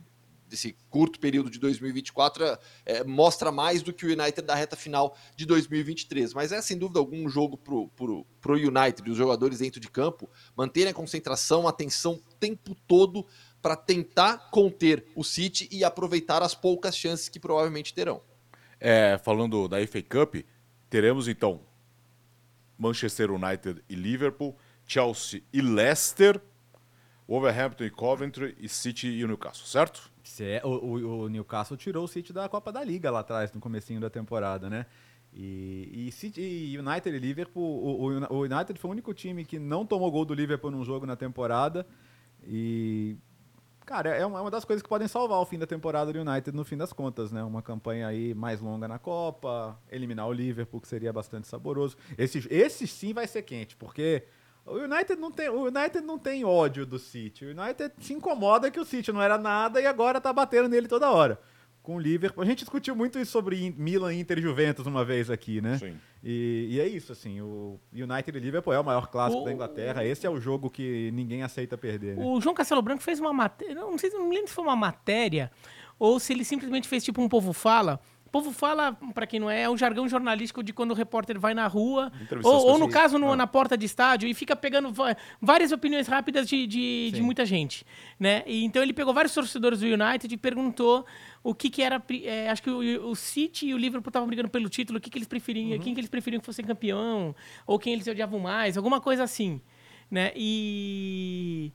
[0.49, 5.17] desse curto período de 2024 é, mostra mais do que o United da reta final
[5.35, 6.35] de 2023.
[6.35, 10.91] Mas é sem dúvida algum jogo pro, pro United, os jogadores dentro de campo manterem
[10.91, 13.27] a concentração, a atenção o tempo todo
[13.61, 18.23] para tentar conter o City e aproveitar as poucas chances que provavelmente terão.
[18.79, 20.37] É, falando da FA Cup,
[20.89, 21.61] teremos então
[22.79, 24.57] Manchester United e Liverpool,
[24.87, 26.41] Chelsea e Leicester,
[27.29, 30.13] Wolverhampton e Coventry e City e Newcastle, certo?
[30.41, 33.61] É, o, o, o, Newcastle tirou o City da Copa da Liga lá atrás, no
[33.61, 34.87] comecinho da temporada, né?
[35.33, 39.59] E, e, City, e United e Liverpool, o, o, United foi o único time que
[39.59, 41.87] não tomou gol do Liverpool num jogo na temporada.
[42.43, 43.17] E,
[43.85, 46.19] cara, é uma, é uma das coisas que podem salvar o fim da temporada do
[46.19, 47.43] United no fim das contas, né?
[47.43, 51.97] Uma campanha aí mais longa na Copa, eliminar o Liverpool, que seria bastante saboroso.
[52.17, 54.25] Esse, esse sim vai ser quente, porque
[54.67, 57.45] o United não tem, o United não tem ódio do City.
[57.45, 60.89] O United se incomoda que o City não era nada e agora tá batendo nele
[60.89, 61.39] toda hora.
[61.83, 62.43] Com o Liverpool.
[62.43, 65.79] A gente discutiu muito isso sobre Milan, Inter e Juventus uma vez aqui, né?
[65.79, 65.97] Sim.
[66.23, 67.41] E, e é isso, assim.
[67.41, 69.45] O United e Liverpool é o maior clássico o...
[69.45, 70.05] da Inglaterra.
[70.05, 72.17] Esse é o jogo que ninguém aceita perder.
[72.17, 72.25] Né?
[72.25, 73.77] O João Castelo Branco fez uma matéria.
[73.77, 75.53] Não sei, não lembro se foi uma matéria
[75.99, 79.49] ou se ele simplesmente fez tipo um povo fala o povo fala, para quem não
[79.49, 82.11] é, é um jargão jornalístico de quando o repórter vai na rua,
[82.43, 83.37] ou, ou, no caso no, ah.
[83.37, 84.93] na porta de estádio, e fica pegando
[85.41, 87.87] várias opiniões rápidas de, de, de, muita gente.
[88.19, 88.43] Né?
[88.45, 91.07] E, então ele pegou vários torcedores do United e perguntou
[91.41, 92.03] o que, que era.
[92.25, 95.09] É, acho que o, o, City e o Liverpool estavam brigando pelo título, o que,
[95.09, 95.79] que eles preferiam, uhum.
[95.79, 97.35] quem que eles preferiam que fosse campeão,
[97.65, 99.61] ou quem eles odiavam mais, alguma coisa assim.
[100.11, 100.33] Né?
[100.35, 101.73] E.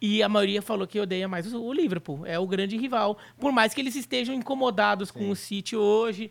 [0.00, 3.18] E a maioria falou que odeia mais o Liverpool, é o grande rival.
[3.38, 5.18] Por mais que eles estejam incomodados Sim.
[5.18, 6.30] com o City hoje.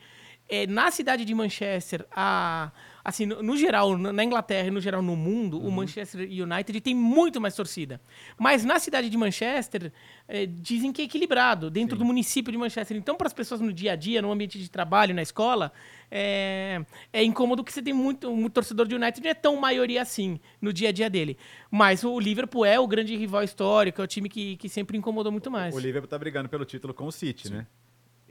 [0.50, 2.72] É, na cidade de Manchester, a,
[3.08, 5.70] assim, no, no, geral, na Inglaterra e no geral no mundo, uhum.
[5.70, 8.02] o Manchester United tem muito mais torcida.
[8.38, 9.94] Mas na cidade de Manchester,
[10.28, 12.00] é, dizem que é equilibrado, dentro Sim.
[12.00, 12.98] do município de Manchester.
[12.98, 15.72] Então, para as pessoas no dia a dia, no ambiente de trabalho, na escola,
[16.12, 20.02] é, é incômodo que você tem muito, muito torcedor de United, não é tão maioria
[20.02, 21.38] assim no dia a dia dele.
[21.72, 25.32] Mas o Liverpool é o grande rival histórico, é o time que, que sempre incomodou
[25.32, 25.74] muito mais.
[25.74, 27.54] O Liverpool tá brigando pelo título com o City, Sim.
[27.54, 27.68] né?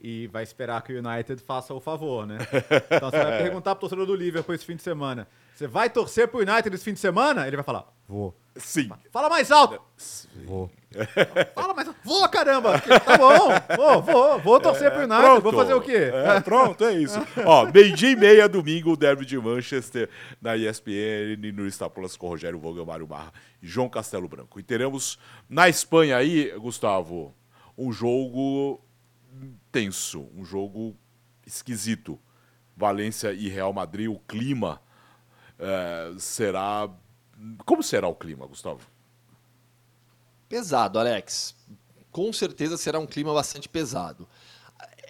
[0.08, 2.38] E vai esperar que o United faça o favor, né?
[2.88, 6.28] Então você vai perguntar pro torcedor do Liverpool esse fim de semana: você vai torcer
[6.28, 7.44] pro United esse fim de semana?
[7.44, 8.32] Ele vai falar: Vou.
[8.54, 8.88] Sim.
[9.10, 9.82] Fala mais alto!
[10.44, 10.70] Vou.
[11.56, 11.98] Fala mais alto.
[12.04, 12.80] Vou, caramba!
[12.80, 13.48] Tá bom.
[13.76, 14.38] Vou, vou.
[14.38, 15.40] Vou torcer pro United.
[15.40, 16.12] Vou fazer o quê?
[16.12, 17.18] É, pronto, é isso.
[17.44, 20.08] Ó, meio-dia e meia, domingo, o Derby de Manchester,
[20.40, 24.60] na ESPN, no Star Plus, com Rogério Voga, Mário Barra e João Castelo Branco.
[24.60, 25.18] E teremos
[25.50, 27.34] na Espanha aí, Gustavo,
[27.76, 28.80] um jogo
[29.70, 30.96] tenso, um jogo
[31.46, 32.18] esquisito.
[32.76, 34.80] Valência e Real Madrid, o clima
[35.58, 36.90] é, será.
[37.64, 38.86] Como será o clima, Gustavo?
[40.48, 41.54] Pesado, Alex.
[42.10, 44.28] Com certeza será um clima bastante pesado.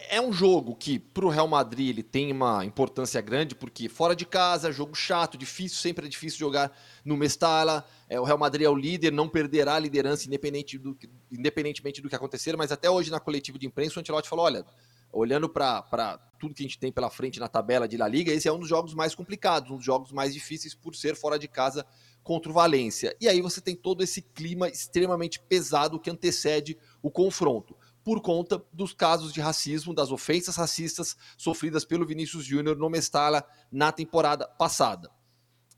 [0.09, 4.15] É um jogo que, para o Real Madrid, ele tem uma importância grande, porque fora
[4.15, 7.85] de casa, jogo chato, difícil, sempre é difícil jogar no Mestala.
[8.09, 10.97] É, o Real Madrid é o líder, não perderá a liderança independente do,
[11.31, 14.64] independentemente do que acontecer, mas até hoje na coletiva de imprensa o Ancelotti falou, olha,
[15.12, 18.47] olhando para tudo que a gente tem pela frente na tabela de La Liga, esse
[18.47, 21.49] é um dos jogos mais complicados, um dos jogos mais difíceis por ser fora de
[21.49, 21.87] casa
[22.23, 23.16] contra o Valência.
[23.21, 28.62] E aí você tem todo esse clima extremamente pesado que antecede o confronto, por conta
[28.73, 34.47] dos casos de racismo, das ofensas racistas sofridas pelo Vinícius Júnior no Mestala na temporada
[34.47, 35.11] passada.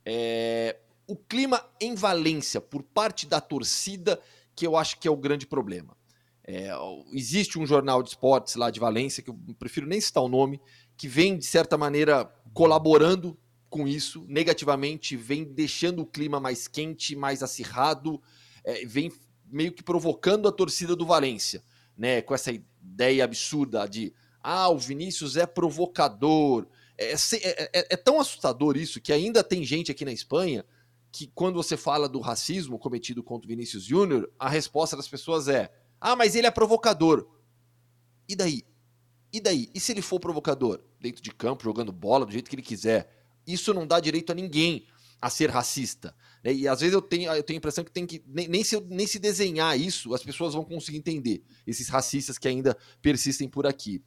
[0.05, 0.79] É...
[1.09, 4.21] O clima em Valência, por parte da torcida,
[4.55, 5.97] que eu acho que é o grande problema.
[6.45, 6.71] É,
[7.13, 10.61] existe um jornal de esportes lá de Valência, que eu prefiro nem citar o nome,
[10.99, 13.39] que vem, de certa maneira, colaborando
[13.71, 18.21] com isso negativamente, vem deixando o clima mais quente, mais acirrado,
[18.63, 19.11] é, vem
[19.51, 21.65] meio que provocando a torcida do Valência,
[21.97, 22.21] né?
[22.21, 26.67] Com essa ideia absurda de ah, o Vinícius é provocador.
[26.99, 30.65] É, é, é, é tão assustador isso que ainda tem gente aqui na Espanha
[31.19, 35.69] que, quando você fala do racismo cometido contra Vinícius Júnior, a resposta das pessoas é
[36.01, 37.29] ah, mas ele é provocador.
[38.29, 38.65] E daí?
[39.33, 39.69] E daí?
[39.75, 40.81] E se ele for provocador?
[41.01, 43.13] Dentro de campo, jogando bola do jeito que ele quiser.
[43.45, 44.87] Isso não dá direito a ninguém
[45.21, 46.15] a ser racista.
[46.45, 46.55] Né?
[46.55, 48.23] E às vezes eu tenho, eu tenho a impressão que tem que.
[48.25, 51.43] Nem, nem, se, nem se desenhar isso, as pessoas vão conseguir entender.
[51.67, 54.05] Esses racistas que ainda persistem por aqui.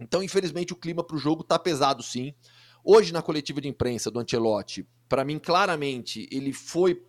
[0.00, 2.32] Então, infelizmente, o clima para o jogo tá pesado sim.
[2.82, 7.02] Hoje, na coletiva de imprensa do Ancelotti, para mim, claramente, ele foi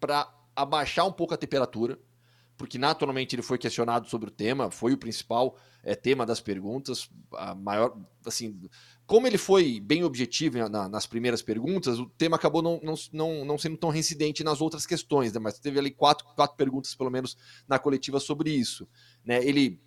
[0.00, 1.98] para abaixar um pouco a temperatura
[2.62, 7.10] porque naturalmente ele foi questionado sobre o tema, foi o principal é, tema das perguntas,
[7.32, 8.56] a maior, assim,
[9.04, 13.44] como ele foi bem objetivo na, nas primeiras perguntas, o tema acabou não, não, não,
[13.44, 15.40] não sendo tão reincidente nas outras questões, né?
[15.40, 17.36] mas teve ali quatro, quatro perguntas, pelo menos,
[17.66, 18.86] na coletiva sobre isso.
[19.24, 19.44] Né?
[19.44, 19.80] Ele,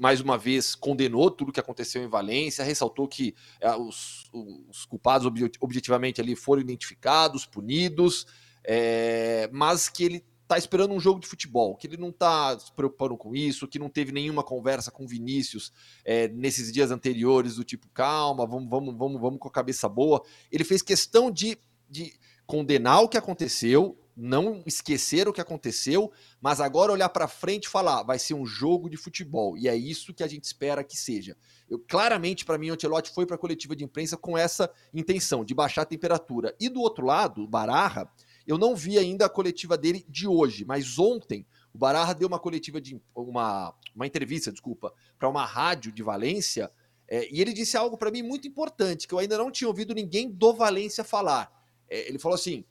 [0.00, 4.86] mais uma vez, condenou tudo o que aconteceu em Valência, ressaltou que é, os, os
[4.86, 8.26] culpados objetivamente ali foram identificados, punidos,
[8.64, 12.72] é, mas que ele tá esperando um jogo de futebol, que ele não tá se
[12.72, 15.70] preocupando com isso, que não teve nenhuma conversa com Vinícius
[16.02, 20.24] é, nesses dias anteriores, do tipo, calma, vamos, vamos, vamos, vamos com a cabeça boa.
[20.50, 21.58] Ele fez questão de,
[21.88, 27.64] de condenar o que aconteceu, não esquecer o que aconteceu, mas agora olhar para frente
[27.64, 30.84] e falar, vai ser um jogo de futebol, e é isso que a gente espera
[30.84, 31.36] que seja.
[31.68, 35.44] Eu, claramente, para mim, o Ancelotti foi para a coletiva de imprensa com essa intenção,
[35.44, 36.54] de baixar a temperatura.
[36.60, 38.10] E do outro lado, Bararra
[38.46, 42.38] eu não vi ainda a coletiva dele de hoje, mas ontem o Bararra deu uma
[42.38, 46.68] coletiva de uma, uma entrevista, desculpa, para uma rádio de Valência,
[47.06, 49.94] é, e ele disse algo para mim muito importante que eu ainda não tinha ouvido
[49.94, 51.48] ninguém do Valência falar.
[51.88, 52.64] É, ele falou assim: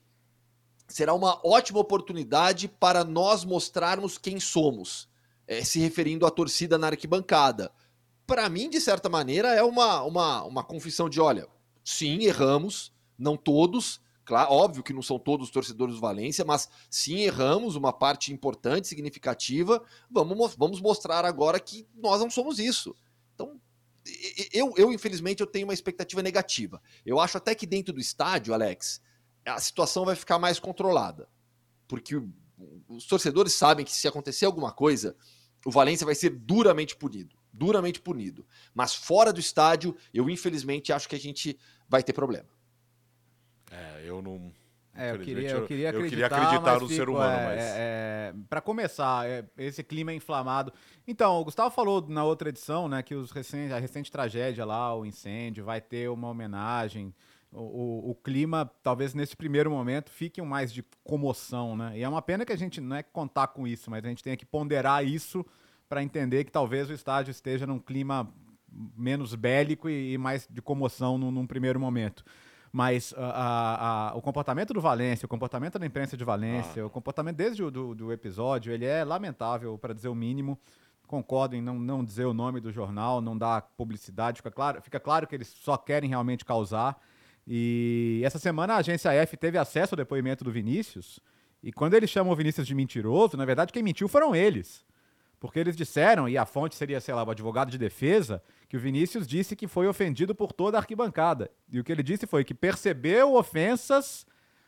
[0.89, 5.08] será uma ótima oportunidade para nós mostrarmos quem somos,
[5.47, 7.71] é, se referindo à torcida na arquibancada.
[8.28, 11.47] Para mim, de certa maneira, é uma, uma, uma confissão de: olha,
[11.84, 17.21] sim, erramos, não todos, Claro, óbvio que não são todos torcedores do Valência, mas sim
[17.21, 19.84] erramos uma parte importante, significativa.
[20.08, 22.95] Vamos, vamos mostrar agora que nós não somos isso.
[23.34, 23.60] Então,
[24.54, 26.80] eu, eu, infelizmente, eu tenho uma expectativa negativa.
[27.04, 29.02] Eu acho até que dentro do estádio, Alex,
[29.50, 31.28] a situação vai ficar mais controlada.
[31.88, 32.22] Porque
[32.88, 35.16] os torcedores sabem que se acontecer alguma coisa,
[35.66, 37.36] o Valência vai ser duramente punido.
[37.52, 38.46] Duramente punido.
[38.74, 42.48] Mas fora do estádio, eu infelizmente acho que a gente vai ter problema.
[43.72, 44.52] É, eu não.
[44.96, 47.64] É, eu queria, eu queria acreditar, eu queria acreditar no fico, ser humano, é, mas.
[47.64, 50.74] É, é, para começar, é, esse clima inflamado.
[51.08, 54.94] Então, o Gustavo falou na outra edição, né, que os recente, a recente tragédia lá,
[54.96, 57.14] o incêndio, vai ter uma homenagem.
[57.52, 61.98] O, o, clima, talvez nesse primeiro momento, fique um mais de comoção, né?
[61.98, 64.24] E é uma pena que a gente não é contar com isso, mas a gente
[64.24, 65.44] tenha que ponderar isso
[65.88, 68.32] para entender que talvez o estádio esteja num clima
[68.96, 72.24] menos bélico e, e mais de comoção num, num primeiro momento.
[72.72, 76.86] Mas a, a, a, o comportamento do Valência, o comportamento da imprensa de Valência, ah.
[76.86, 80.60] o comportamento desde o do, do episódio, ele é lamentável, para dizer o mínimo.
[81.08, 84.38] Concordo em não, não dizer o nome do jornal, não dar publicidade.
[84.38, 87.02] Fica claro, fica claro que eles só querem realmente causar.
[87.52, 91.20] E essa semana a agência F teve acesso ao depoimento do Vinícius
[91.64, 94.86] E quando eles chamam o Vinícius de mentiroso, na verdade quem mentiu foram eles.
[95.40, 98.80] Porque eles disseram, e a fonte seria, sei lá, o advogado de defesa, que o
[98.80, 101.50] Vinícius disse que foi ofendido por toda a arquibancada.
[101.72, 104.28] E o que ele disse foi que percebeu ofensas,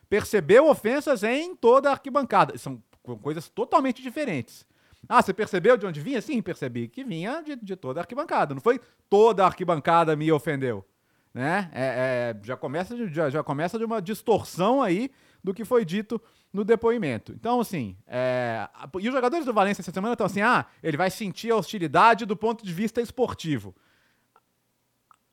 [0.10, 2.58] percebeu ofensas em toda a arquibancada.
[2.58, 2.82] São
[3.22, 4.66] coisas totalmente diferentes.
[5.10, 6.22] Ah, você percebeu de onde vinha?
[6.22, 8.56] Sim, percebi que vinha de, de toda a arquibancada.
[8.56, 10.86] Não foi toda a arquibancada me ofendeu.
[11.34, 11.70] Né?
[11.74, 15.10] É, é, já, começa de, já, já começa de uma distorção aí
[15.44, 17.32] do que foi dito no depoimento.
[17.32, 18.68] Então, assim, é...
[19.00, 22.26] e os jogadores do Valência essa semana estão assim: ah, ele vai sentir a hostilidade
[22.26, 23.74] do ponto de vista esportivo.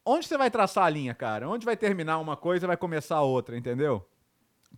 [0.05, 1.49] Onde você vai traçar a linha, cara?
[1.49, 4.09] Onde vai terminar uma coisa e vai começar outra, entendeu?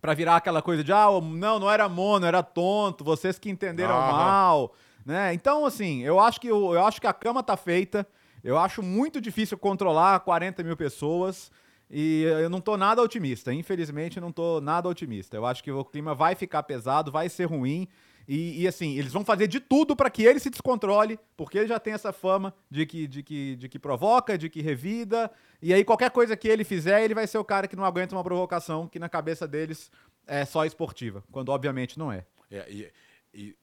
[0.01, 3.95] Para virar aquela coisa de, ah, não, não era mono, era tonto, vocês que entenderam
[3.95, 4.73] ah, mal,
[5.05, 5.33] né?
[5.33, 8.05] Então, assim, eu acho que eu, eu acho que a cama tá feita.
[8.43, 11.51] Eu acho muito difícil controlar 40 mil pessoas.
[11.89, 13.53] E eu não tô nada otimista.
[13.53, 15.35] Infelizmente, não tô nada otimista.
[15.35, 17.87] Eu acho que o clima vai ficar pesado, vai ser ruim.
[18.27, 21.67] E, e assim, eles vão fazer de tudo para que ele se descontrole, porque ele
[21.67, 25.29] já tem essa fama de que, de, que, de que provoca, de que revida.
[25.61, 28.15] E aí, qualquer coisa que ele fizer, ele vai ser o cara que não aguenta
[28.15, 29.91] uma provocação que na cabeça deles
[30.25, 32.25] é só esportiva, quando obviamente não é.
[32.49, 32.91] é e
[33.33, 33.55] e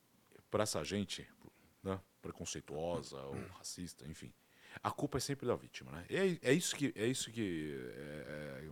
[0.51, 1.27] para essa gente
[1.83, 4.33] né, preconceituosa ou racista, enfim
[4.83, 6.05] a culpa é sempre da vítima, né?
[6.09, 8.71] É, é isso que, é isso que é, é,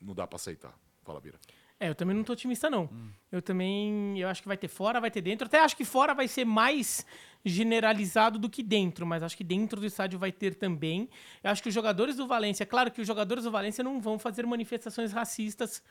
[0.00, 0.74] não dá para aceitar.
[1.02, 1.38] Fala, Bira.
[1.82, 2.84] É, eu também não tô otimista, não.
[2.84, 3.10] Hum.
[3.30, 4.16] Eu também.
[4.16, 5.46] Eu acho que vai ter fora, vai ter dentro.
[5.48, 7.04] Até acho que fora vai ser mais
[7.44, 11.08] generalizado do que dentro, mas acho que dentro do estádio vai ter também.
[11.42, 14.16] Eu acho que os jogadores do Valência, claro que os jogadores do Valência não vão
[14.16, 15.82] fazer manifestações racistas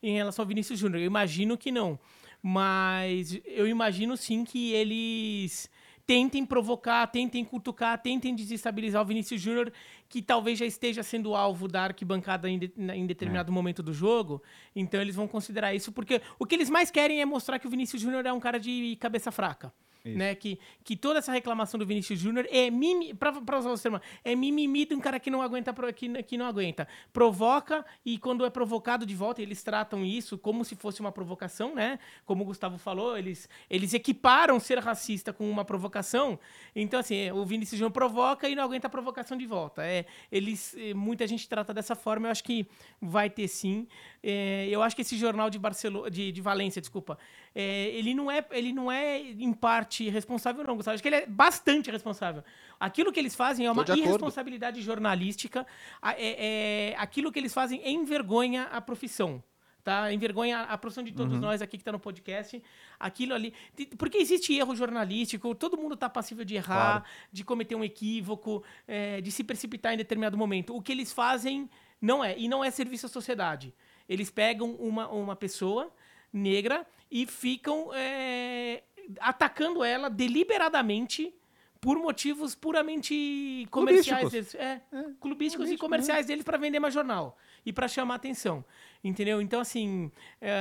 [0.00, 1.02] em relação ao Vinícius Júnior.
[1.02, 1.98] Eu imagino que não.
[2.40, 5.68] Mas eu imagino sim que eles
[6.10, 9.72] tentem provocar, tentem cutucar, tentem desestabilizar o Vinícius Júnior,
[10.08, 13.54] que talvez já esteja sendo alvo da arquibancada em, de, em determinado é.
[13.54, 14.42] momento do jogo.
[14.74, 17.70] Então eles vão considerar isso, porque o que eles mais querem é mostrar que o
[17.70, 19.72] Vinícius Júnior é um cara de cabeça fraca.
[20.04, 20.34] Né?
[20.34, 24.34] Que, que toda essa reclamação do Vinícius Júnior é mimi, pra, usar o termo, é
[24.34, 26.88] mimimi de um cara que não aguenta, que, que não aguenta.
[27.12, 31.74] Provoca e quando é provocado de volta, eles tratam isso como se fosse uma provocação,
[31.74, 31.98] né?
[32.24, 36.38] Como o Gustavo falou, eles, eles equiparam ser racista com uma provocação.
[36.74, 39.84] Então, assim, o Vinícius Júnior provoca e não aguenta a provocação de volta.
[39.84, 42.66] É, eles, eh, muita gente trata dessa forma, eu acho que
[43.00, 43.86] vai ter sim.
[44.22, 47.18] É, eu acho que esse jornal de Barcelona, de, de Valência, desculpa,
[47.54, 50.94] é, ele não é, ele não é em parte responsável, não, Gustavo.
[50.94, 52.44] Acho que ele é bastante responsável.
[52.78, 55.66] Aquilo que eles fazem é uma irresponsabilidade jornalística.
[56.02, 59.42] É, é, aquilo que eles fazem envergonha a profissão.
[59.82, 60.12] Tá?
[60.12, 61.40] Envergonha a profissão de todos uhum.
[61.40, 62.62] nós aqui que está no podcast.
[62.98, 63.52] Aquilo ali.
[63.98, 67.04] Porque existe erro jornalístico, todo mundo está passível de errar, claro.
[67.32, 70.76] de cometer um equívoco, é, de se precipitar em determinado momento.
[70.76, 71.68] O que eles fazem
[72.00, 73.74] não é, e não é serviço à sociedade.
[74.08, 75.92] Eles pegam uma, uma pessoa
[76.32, 78.82] negra e ficam é,
[79.20, 81.34] atacando ela deliberadamente
[81.80, 84.54] por motivos puramente comerciais deles.
[84.54, 86.28] É, é clubísticos e comerciais né?
[86.28, 88.64] deles para vender mais jornal e para chamar atenção.
[89.02, 89.40] Entendeu?
[89.40, 90.54] Então, assim, é,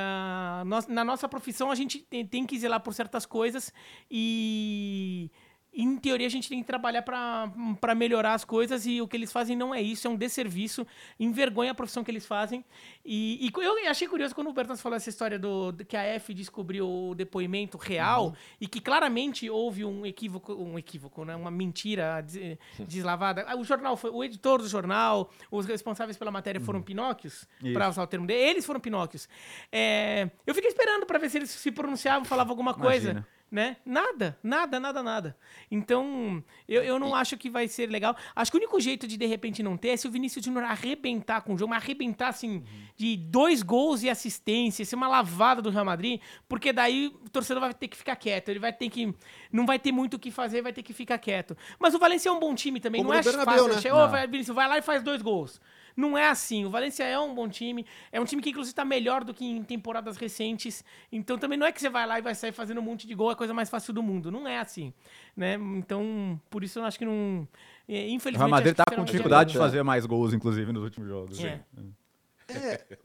[0.66, 3.74] nós, na nossa profissão a gente tem, tem que zelar por certas coisas
[4.10, 5.30] e
[5.74, 9.32] em teoria, a gente tem que trabalhar para melhorar as coisas e o que eles
[9.32, 10.86] fazem não é isso, é um desserviço,
[11.20, 12.66] envergonha a profissão que eles fazem.
[13.06, 16.34] E, e eu achei curioso quando o Bertans falou essa história do, que a F
[16.34, 18.36] descobriu o depoimento real uhum.
[18.60, 21.36] e que claramente houve um equívoco, um equívoco, né?
[21.36, 23.46] uma mentira des, deslavada.
[23.58, 26.86] O jornal foi, o editor do jornal, os responsáveis pela matéria foram uhum.
[26.86, 29.30] Pinóquios, para usar o termo dele, eles foram Pinóquios.
[29.72, 33.26] É, eu fiquei esperando para ver se eles se pronunciavam, falavam alguma coisa.
[33.52, 33.78] Né?
[33.84, 35.38] Nada, nada, nada, nada.
[35.72, 38.16] Então, eu, eu não acho que vai ser legal.
[38.36, 40.66] Acho que o único jeito de de repente não ter é se o Vinícius Júnior
[40.66, 42.64] arrebentar com o jogo, mas arrebentar assim, uhum.
[42.96, 47.62] de dois gols e assistência, ser uma lavada do Real Madrid, porque daí o torcedor
[47.62, 49.16] vai ter que ficar quieto, ele vai ter que.
[49.52, 51.58] Não vai ter muito o que fazer, vai ter que ficar quieto.
[51.80, 53.94] Mas o Valencia é um bom time também, Como não é Bernabéu, fácil.
[53.94, 54.12] Né?
[54.12, 54.28] Né?
[54.28, 55.60] Vinícius, vai lá e faz dois gols.
[55.96, 56.66] Não é assim.
[56.66, 57.86] O Valência é um bom time.
[58.12, 60.84] É um time que, inclusive, está melhor do que em temporadas recentes.
[61.12, 63.14] Então, também não é que você vai lá e vai sair fazendo um monte de
[63.14, 64.32] gol, é a coisa mais fácil do mundo.
[64.32, 64.94] Não é assim.
[65.36, 65.56] Né?
[65.78, 67.48] Então, por isso eu acho que não.
[67.88, 68.36] É, infelizmente.
[68.36, 71.44] O Real Madrid tá com dificuldade de fazer mais gols, inclusive, nos últimos jogos.
[71.44, 71.48] É.
[71.48, 71.99] É,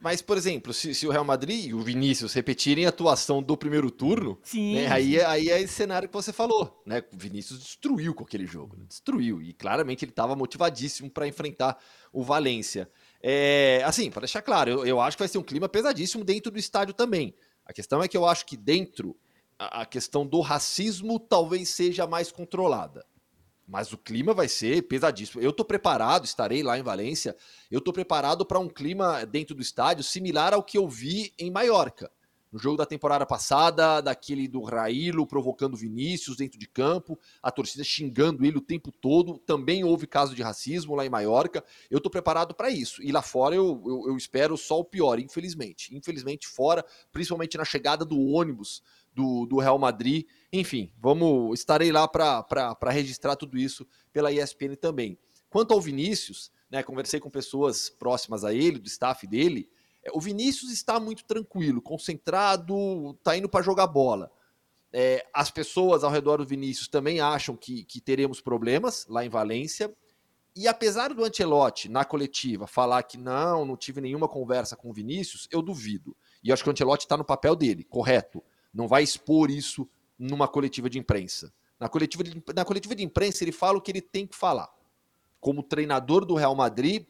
[0.00, 3.56] mas, por exemplo, se, se, o Real Madrid e o Vinícius repetirem a atuação do
[3.56, 6.82] primeiro turno, né, aí, é, aí é esse cenário que você falou.
[6.86, 7.02] Né?
[7.12, 8.84] O Vinícius destruiu com aquele jogo, né?
[8.88, 9.40] destruiu.
[9.42, 11.78] E claramente ele estava motivadíssimo para enfrentar
[12.12, 12.88] o Valência.
[13.22, 16.50] É, assim, para deixar claro, eu, eu, acho que vai ser um clima pesadíssimo dentro
[16.50, 17.34] do estádio também.
[17.64, 19.16] A questão é que eu acho que dentro
[19.58, 23.04] a, a questão do racismo talvez seja mais controlada.
[23.66, 25.42] Mas o clima vai ser pesadíssimo.
[25.42, 27.34] Eu estou preparado, estarei lá em Valência.
[27.70, 31.50] Eu estou preparado para um clima dentro do estádio similar ao que eu vi em
[31.50, 32.10] Maiorca.
[32.54, 37.82] No jogo da temporada passada, daquele do Raílo provocando Vinícius dentro de campo, a torcida
[37.82, 39.38] xingando ele o tempo todo.
[39.38, 41.64] Também houve caso de racismo lá em Maiorca.
[41.90, 43.02] Eu estou preparado para isso.
[43.02, 45.96] E lá fora eu, eu, eu espero só o pior, infelizmente.
[45.96, 48.84] Infelizmente, fora, principalmente na chegada do ônibus
[49.14, 50.26] do, do Real Madrid.
[50.52, 55.18] Enfim, vamos estarei lá para registrar tudo isso pela ESPN também.
[55.48, 59.70] Quanto ao Vinícius, né, conversei com pessoas próximas a ele, do staff dele.
[60.02, 64.30] É, o Vinícius está muito tranquilo, concentrado, está indo para jogar bola.
[64.92, 69.28] É, as pessoas ao redor do Vinícius também acham que, que teremos problemas lá em
[69.28, 69.94] Valência.
[70.56, 74.92] E apesar do Ancelotti, na coletiva, falar que não, não tive nenhuma conversa com o
[74.92, 76.16] Vinícius, eu duvido.
[76.44, 78.42] E acho que o Ancelotti está no papel dele, correto
[78.74, 81.52] não vai expor isso numa coletiva de imprensa.
[81.78, 84.68] Na coletiva de, na coletiva de imprensa, ele fala o que ele tem que falar.
[85.40, 87.06] Como treinador do Real Madrid,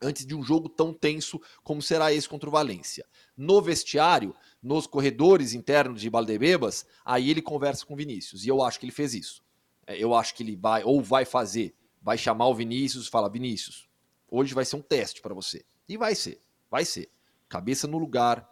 [0.00, 3.06] antes de um jogo tão tenso como será esse contra o Valência.
[3.36, 8.44] No vestiário, nos corredores internos de Baldebebas, aí ele conversa com o Vinícius.
[8.44, 9.42] E eu acho que ele fez isso.
[9.86, 13.28] É, eu acho que ele vai, ou vai fazer, vai chamar o Vinícius e falar:
[13.28, 13.88] Vinícius,
[14.30, 15.64] hoje vai ser um teste para você.
[15.88, 16.40] E vai ser,
[16.70, 17.10] vai ser.
[17.48, 18.48] Cabeça no lugar,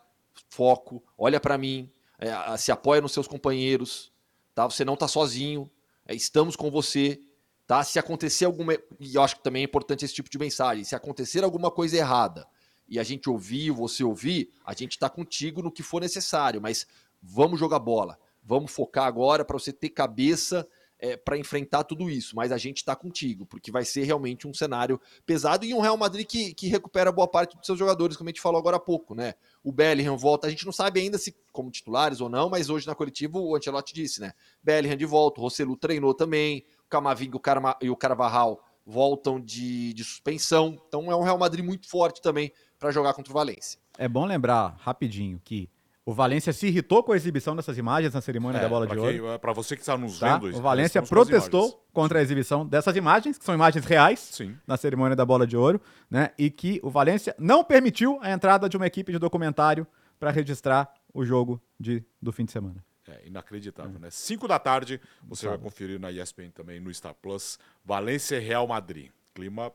[0.48, 1.90] foco, olha para mim,
[2.20, 4.12] é, se apoia nos seus companheiros,
[4.54, 4.66] tá?
[4.66, 5.70] Você não está sozinho,
[6.06, 7.20] é, estamos com você,
[7.66, 7.82] tá?
[7.82, 10.94] Se acontecer alguma, e eu acho que também é importante esse tipo de mensagem, se
[10.94, 12.46] acontecer alguma coisa errada
[12.86, 16.86] e a gente ouvir, você ouvir, a gente está contigo no que for necessário, mas
[17.22, 20.68] vamos jogar bola, vamos focar agora para você ter cabeça
[21.01, 24.55] é, para enfrentar tudo isso, mas a gente está contigo, porque vai ser realmente um
[24.55, 28.28] cenário pesado e um Real Madrid que, que recupera boa parte dos seus jogadores, como
[28.28, 29.34] a gente falou agora há pouco, né?
[29.64, 32.86] O Bellingham volta, a gente não sabe ainda se como titulares ou não, mas hoje
[32.86, 34.32] na coletiva o Ancelotti disse, né?
[34.62, 37.40] Bellingham de volta, o Rossellu treinou também, o Camavinga
[37.80, 42.53] e o Carvajal voltam de, de suspensão, então é um Real Madrid muito forte também
[42.78, 43.78] para jogar contra o Valência.
[43.98, 45.68] É bom lembrar rapidinho que
[46.11, 48.98] o Valência se irritou com a exibição dessas imagens na cerimônia é, da bola de
[48.98, 49.28] ouro.
[49.28, 50.38] É, Para você que está nos tá?
[50.38, 54.56] vendo, o Valência protestou contra a exibição dessas imagens, que são imagens reais Sim.
[54.66, 55.80] na cerimônia da bola de ouro,
[56.11, 56.32] né?
[56.36, 59.86] E que o Valência não permitiu a entrada de uma equipe de documentário
[60.18, 62.84] para registrar o jogo de, do fim de semana.
[63.06, 64.11] É inacreditável, né?
[64.11, 69.12] 5 da tarde, você vai conferir na ESPN também no Star Plus, Valência Real Madrid.
[69.32, 69.72] Clima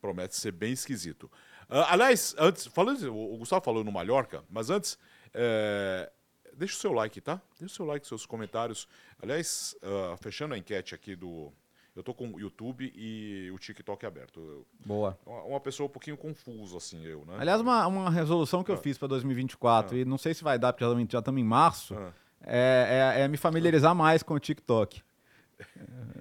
[0.00, 1.30] promete ser bem esquisito.
[1.68, 4.98] Uh, aliás, antes, falando, o Gustavo falou no Mallorca, mas antes,
[5.34, 6.10] é,
[6.58, 7.40] deixa o seu like, tá?
[7.58, 8.88] Deixa o seu like, seus comentários.
[9.22, 11.52] Aliás, uh, fechando a enquete aqui do.
[11.94, 14.64] Eu tô com o YouTube e o TikTok aberto.
[14.86, 15.18] Boa.
[15.26, 17.36] Uma pessoa um pouquinho confusa, assim, eu, né?
[17.40, 18.74] Aliás, uma, uma resolução que ah.
[18.74, 20.00] eu fiz para 2024, ah.
[20.00, 22.12] e não sei se vai dar, porque já estamos em março, ah.
[22.42, 25.02] é, é, é, me familiarizar mais com o TikTok.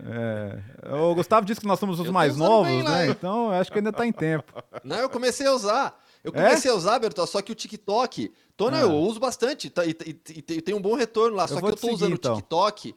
[0.09, 3.07] É, o Gustavo disse que nós somos os mais novos, né?
[3.09, 4.53] Então, acho que ainda está em tempo.
[4.83, 6.06] Não, eu comecei a usar.
[6.27, 6.73] Eu comecei é?
[6.73, 8.33] a usar, Bertol, só que o TikTok.
[8.57, 8.81] Tô, ah.
[8.81, 11.43] Eu uso bastante tá, e, e, e, tem um bom retorno lá.
[11.43, 12.33] Eu só que eu tô seguir, usando então.
[12.33, 12.93] o TikTok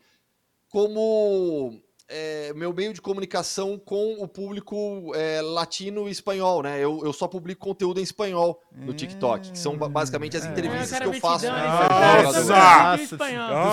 [0.68, 6.76] como é, meu meio de comunicação com o público é, latino e espanhol, né?
[6.81, 10.49] Eu, eu só publico conteúdo em espanhol no TikTok, que são basicamente as é.
[10.49, 11.47] entrevistas que eu faço.
[11.47, 12.97] Nossa!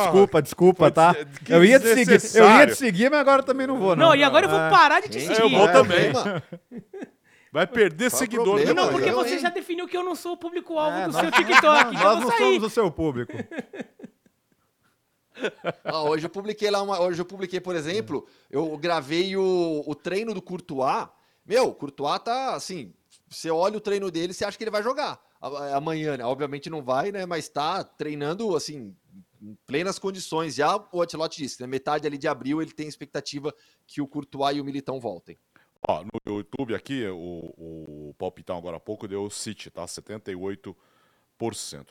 [0.03, 1.15] Desculpa, desculpa, tá?
[1.49, 4.09] Eu ia te seguir, eu ia te seguir, mas agora também não vou, não.
[4.09, 5.41] Não, e agora eu vou parar de te seguir.
[5.41, 6.11] Eu vou também.
[7.57, 8.45] Vai perder Qual seguidor.
[8.45, 11.21] Problema, não, porque você já definiu que eu não sou o público-alvo é, do nós,
[11.21, 11.85] seu TikTok.
[11.91, 13.33] Não, nós não somos o seu público.
[15.83, 17.01] ah, hoje eu publiquei lá uma.
[17.01, 21.07] Hoje eu publiquei, por exemplo, eu gravei o, o treino do Courtois.
[21.43, 22.93] Meu, o Courtois tá assim.
[23.27, 25.19] Você olha o treino dele, você acha que ele vai jogar
[25.73, 26.23] amanhã, né?
[26.23, 27.25] Obviamente não vai, né?
[27.25, 28.95] Mas tá treinando assim,
[29.41, 30.53] em plenas condições.
[30.53, 31.71] Já o Ancelotti disse, na né?
[31.71, 33.51] metade ali de abril ele tem expectativa
[33.87, 35.39] que o Courtois e o Militão voltem.
[35.85, 39.85] Ó, no YouTube aqui, o, o palpitão agora há pouco deu City, tá?
[39.85, 40.75] 78%.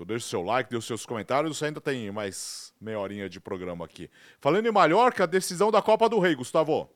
[0.04, 1.62] Deixe seu like, os seus comentários.
[1.62, 4.10] Ainda tem mais meia horinha de programa aqui.
[4.40, 6.90] Falando em Mallorca, decisão da Copa do Rei, Gustavo.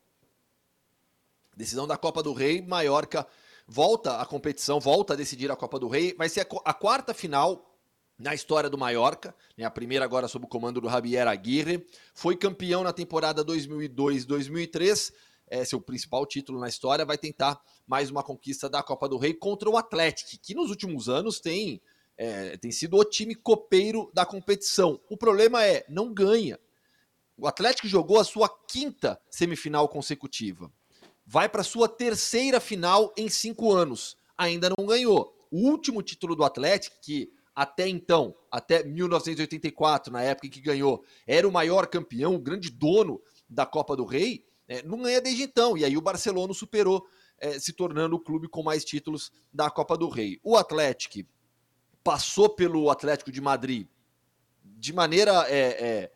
[1.56, 3.26] Decisão da Copa do Rei, Mallorca
[3.66, 6.14] volta à competição, volta a decidir a Copa do Rei.
[6.16, 7.70] Vai ser a, a quarta final
[8.18, 11.86] na história do Mallorca, né, a primeira agora sob o comando do Javier Aguirre.
[12.12, 15.12] Foi campeão na temporada 2002-2003
[15.50, 19.34] é, seu principal título na história, vai tentar mais uma conquista da Copa do Rei
[19.34, 21.82] contra o Atlético, que nos últimos anos tem,
[22.16, 25.00] é, tem sido o time copeiro da competição.
[25.10, 26.58] O problema é, não ganha.
[27.36, 30.70] O Atlético jogou a sua quinta semifinal consecutiva.
[31.26, 34.16] Vai para sua terceira final em cinco anos.
[34.38, 35.36] Ainda não ganhou.
[35.50, 41.04] O último título do Atlético, que até então, até 1984, na época em que ganhou,
[41.26, 45.42] era o maior campeão, o grande dono da Copa do Rei, é, não ganha desde
[45.42, 45.76] então.
[45.76, 47.04] E aí o Barcelona superou,
[47.38, 50.38] é, se tornando o clube com mais títulos da Copa do Rei.
[50.44, 51.28] O Atlético
[52.04, 53.88] passou pelo Atlético de Madrid
[54.62, 56.10] de maneira é,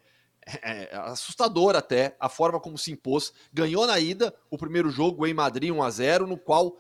[0.47, 3.33] é, é, assustadora até a forma como se impôs.
[3.53, 6.79] Ganhou na ida o primeiro jogo em Madrid 1 a 0 no qual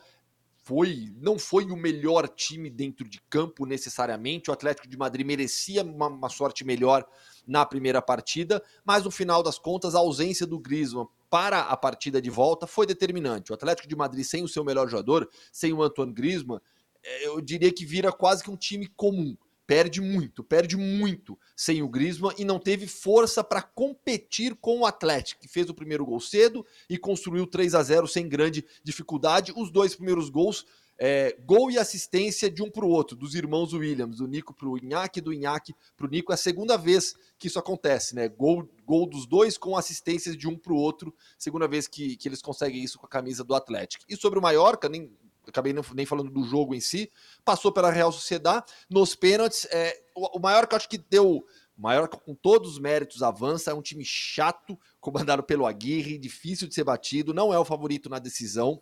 [0.62, 4.48] foi não foi o melhor time dentro de campo necessariamente.
[4.48, 7.04] O Atlético de Madrid merecia uma, uma sorte melhor
[7.44, 12.22] na primeira partida, mas no final das contas a ausência do Griezmann para a partida
[12.22, 13.50] de volta foi determinante.
[13.50, 16.60] O Atlético de Madrid sem o seu melhor jogador, sem o Antoine Griezmann,
[17.02, 19.36] é, eu diria que vira quase que um time comum.
[19.66, 24.86] Perde muito, perde muito sem o Griezmann e não teve força para competir com o
[24.86, 29.52] Atlético, que fez o primeiro gol cedo e construiu 3 a 0 sem grande dificuldade.
[29.56, 30.64] Os dois primeiros gols
[30.98, 34.68] é, gol e assistência de um para o outro, dos irmãos Williams, do Nico para
[34.68, 36.32] o Inhaque, do Inhaque para o Nico.
[36.32, 38.28] É a segunda vez que isso acontece, né?
[38.28, 42.28] Gol, gol dos dois com assistências de um para o outro, segunda vez que, que
[42.28, 44.04] eles conseguem isso com a camisa do Atlético.
[44.08, 45.10] E sobre o Mallorca, nem,
[45.46, 47.10] acabei nem falando do jogo em si,
[47.44, 48.66] passou pela Real Sociedade.
[48.88, 51.44] Nos pênaltis, é, o, o Mallorca acho que deu.
[51.76, 53.72] Mallorca, com todos os méritos, avança.
[53.72, 58.08] É um time chato, comandado pelo Aguirre, difícil de ser batido, não é o favorito
[58.08, 58.80] na decisão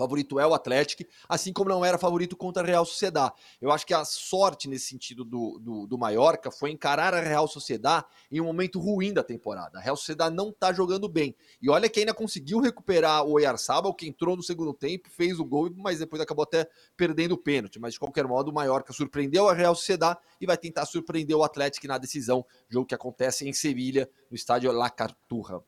[0.00, 3.34] favorito é o Atlético, assim como não era favorito contra a Real Sociedade.
[3.60, 7.46] Eu acho que a sorte nesse sentido do, do, do Mallorca foi encarar a Real
[7.46, 9.78] Sociedade em um momento ruim da temporada.
[9.78, 11.36] A Real Sociedade não está jogando bem.
[11.60, 15.44] E olha que ainda conseguiu recuperar o Oyarzabal, que entrou no segundo tempo, fez o
[15.44, 17.78] gol, mas depois acabou até perdendo o pênalti.
[17.78, 21.44] Mas de qualquer modo, o Mallorca surpreendeu a Real Sociedade e vai tentar surpreender o
[21.44, 25.62] Atlético na decisão, jogo que acontece em Sevilha, no estádio La Carturra.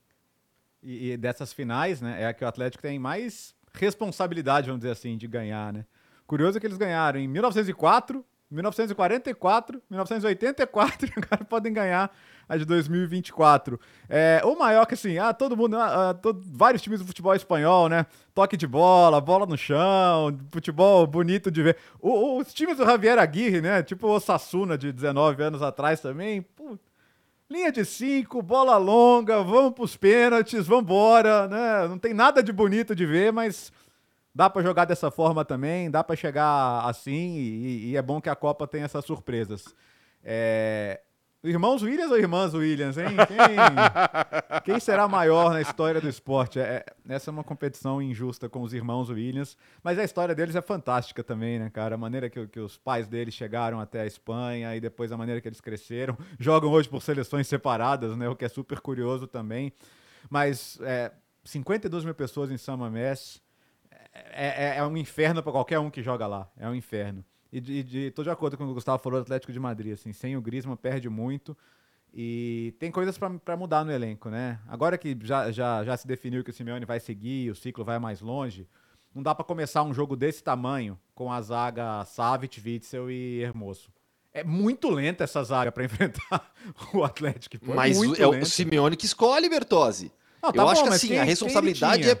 [0.81, 4.91] E, e dessas finais, né, é a que o Atlético tem mais responsabilidade, vamos dizer
[4.91, 5.85] assim, de ganhar, né?
[6.25, 12.11] Curioso é que eles ganharam em 1904, 1944, 1984 e agora podem ganhar
[12.47, 13.79] a de 2024.
[14.07, 17.33] É, o maior que assim, ah, todo mundo, ah, ah, todo, vários times do futebol
[17.33, 18.05] espanhol, né?
[18.33, 21.77] Toque de bola, bola no chão, futebol bonito de ver.
[21.99, 23.81] O, os times do Javier Aguirre, né?
[23.81, 26.77] Tipo o Sassuna de 19 anos atrás também, pô,
[27.53, 31.87] linha de 5, bola longa, vamos pros pênaltis, vambora, né?
[31.87, 33.71] Não tem nada de bonito de ver, mas
[34.33, 38.27] dá para jogar dessa forma também, dá para chegar assim e, e, é bom que
[38.27, 39.65] a Copa tenha essas surpresas.
[40.23, 41.01] É,
[41.43, 43.17] Irmãos Williams ou irmãs Williams, hein?
[43.27, 46.57] Quem, quem, será maior na história do esporte?
[46.57, 50.61] É, essa é uma competição injusta com os irmãos Williams, mas a história deles é
[50.61, 51.95] fantástica também, né, cara?
[51.95, 55.41] A maneira que, que os pais deles chegaram até a Espanha e depois a maneira
[55.41, 56.17] que eles cresceram.
[56.39, 58.29] Jogam hoje por seleções separadas, né?
[58.29, 59.73] O que é super curioso também.
[60.29, 61.11] Mas é,
[61.43, 63.41] 52 mil pessoas em São Mamés
[64.31, 66.49] é, é, é um inferno para qualquer um que joga lá.
[66.57, 67.21] É um inferno.
[67.53, 69.59] E de, de, tô de acordo com o que o Gustavo falou do Atlético de
[69.59, 71.55] Madrid, assim, sem o Griezmann perde muito.
[72.11, 74.59] E tem coisas para mudar no elenco, né?
[74.67, 77.99] Agora que já, já, já se definiu que o Simeone vai seguir, o ciclo vai
[77.99, 78.67] mais longe,
[79.13, 83.91] não dá para começar um jogo desse tamanho com a zaga Savic, Witzel e Hermoso.
[84.33, 86.51] É muito lenta essa zaga para enfrentar
[86.91, 87.63] o Atlético.
[87.63, 90.11] Pô, mas é, é o Simeone que escolhe, Bertozzi.
[90.41, 92.15] Não, tá Eu bom, acho que assim, a responsabilidade é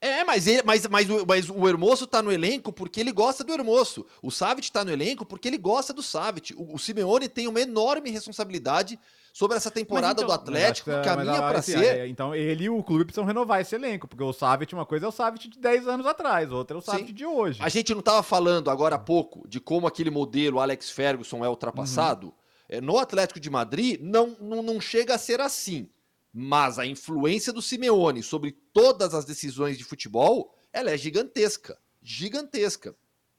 [0.00, 3.44] é, mas, ele, mas, mas, o, mas o Hermoso tá no elenco porque ele gosta
[3.44, 4.06] do Hermoso.
[4.22, 6.54] O Savic tá no elenco porque ele gosta do Savic.
[6.56, 8.98] O, o Simeone tem uma enorme responsabilidade
[9.32, 11.98] sobre essa temporada então, do Atlético, que caminha para assim, ser.
[11.98, 15.06] É, então ele e o clube precisam renovar esse elenco, porque o Savic, uma coisa
[15.06, 17.14] é o Savic de 10 anos atrás, outra é o Savic Sim.
[17.14, 17.60] de hoje.
[17.62, 21.48] A gente não tava falando agora há pouco de como aquele modelo Alex Ferguson é
[21.48, 22.28] ultrapassado.
[22.28, 22.32] Uhum.
[22.68, 25.88] É, no Atlético de Madrid, não, não, não chega a ser assim.
[26.32, 32.94] Mas a influência do Simeone sobre todas as decisões de futebol, ela é gigantesca, gigantesca.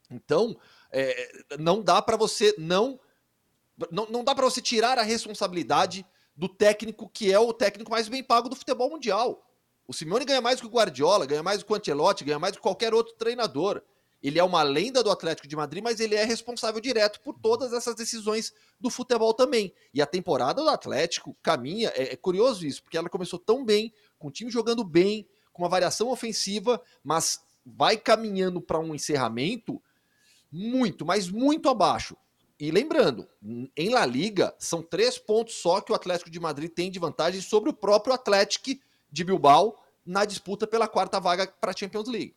[0.10, 0.58] Então,
[0.92, 3.00] é, não dá para você não,
[3.90, 8.10] não não dá para você tirar a responsabilidade do técnico que é o técnico mais
[8.10, 9.48] bem pago do futebol mundial.
[9.88, 12.62] O Simeone ganha mais que o Guardiola, ganha mais que o Ancelotti, ganha mais que
[12.62, 13.82] qualquer outro treinador.
[14.22, 17.74] Ele é uma lenda do Atlético de Madrid, mas ele é responsável direto por todas
[17.74, 19.74] essas decisões do futebol também.
[19.94, 23.92] E a temporada do Atlético caminha, é, é curioso isso, porque ela começou tão bem,
[24.20, 29.82] com o time jogando bem, com uma variação ofensiva, mas vai caminhando para um encerramento
[30.52, 32.16] muito, mas muito abaixo.
[32.60, 33.28] E lembrando,
[33.76, 37.42] em La Liga, são três pontos só que o Atlético de Madrid tem de vantagem
[37.42, 38.70] sobre o próprio Atlético
[39.12, 42.36] de Bilbao na disputa pela quarta vaga para a Champions League.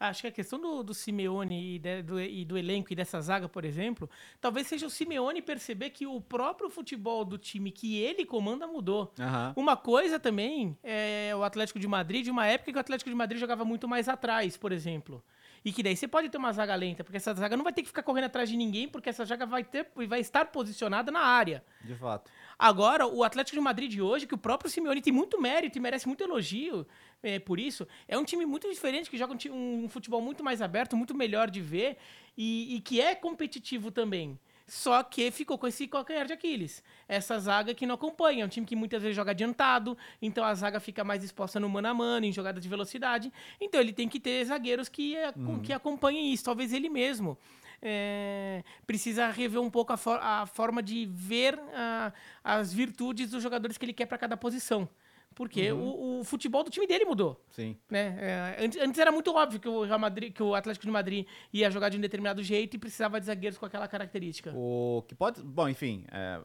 [0.00, 3.20] Acho que a questão do, do Simeone e, de, do, e do elenco e dessa
[3.20, 4.08] zaga, por exemplo,
[4.40, 9.12] talvez seja o Simeone perceber que o próprio futebol do time que ele comanda mudou.
[9.18, 9.52] Uhum.
[9.62, 13.14] Uma coisa também é o Atlético de Madrid, de uma época que o Atlético de
[13.14, 15.22] Madrid jogava muito mais atrás, por exemplo.
[15.62, 17.82] E que daí você pode ter uma zaga lenta, porque essa zaga não vai ter
[17.82, 21.20] que ficar correndo atrás de ninguém, porque essa zaga vai, ter, vai estar posicionada na
[21.20, 21.62] área.
[21.84, 22.30] De fato.
[22.62, 25.80] Agora, o Atlético de Madrid de hoje, que o próprio Simeone tem muito mérito e
[25.80, 26.86] merece muito elogio
[27.22, 30.60] é, por isso, é um time muito diferente, que joga um, um futebol muito mais
[30.60, 31.96] aberto, muito melhor de ver
[32.36, 34.38] e, e que é competitivo também.
[34.66, 36.84] Só que ficou com esse calcanhar de Aquiles.
[37.08, 38.44] Essa zaga que não acompanha.
[38.44, 41.68] É um time que muitas vezes joga adiantado, então a zaga fica mais exposta no
[41.68, 43.32] mano a mano, em jogada de velocidade.
[43.58, 45.60] Então ele tem que ter zagueiros que, uhum.
[45.60, 46.44] que acompanhem isso.
[46.44, 47.38] Talvez ele mesmo.
[47.82, 52.12] É, precisa rever um pouco a, for a forma de ver a,
[52.44, 54.88] as virtudes dos jogadores que ele quer para cada posição.
[55.34, 55.80] Porque uhum.
[55.80, 57.40] o, o, futebol do time dele mudou.
[57.50, 57.76] Sim.
[57.88, 58.16] Né?
[58.20, 61.26] É, antes, antes, era muito óbvio que o, Real Madrid, que o Atlético de Madrid
[61.52, 64.52] ia jogar de um determinado jeito e precisava de zagueiros com aquela característica.
[64.54, 65.40] O que pode.
[65.42, 66.04] Bom, enfim.
[66.10, 66.40] É,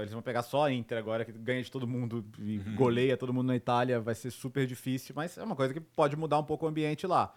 [0.00, 2.74] eles vão pegar só a Inter agora, que ganha de todo mundo e uhum.
[2.74, 4.00] goleia todo mundo na Itália.
[4.00, 7.06] Vai ser super difícil, mas é uma coisa que pode mudar um pouco o ambiente
[7.06, 7.34] lá.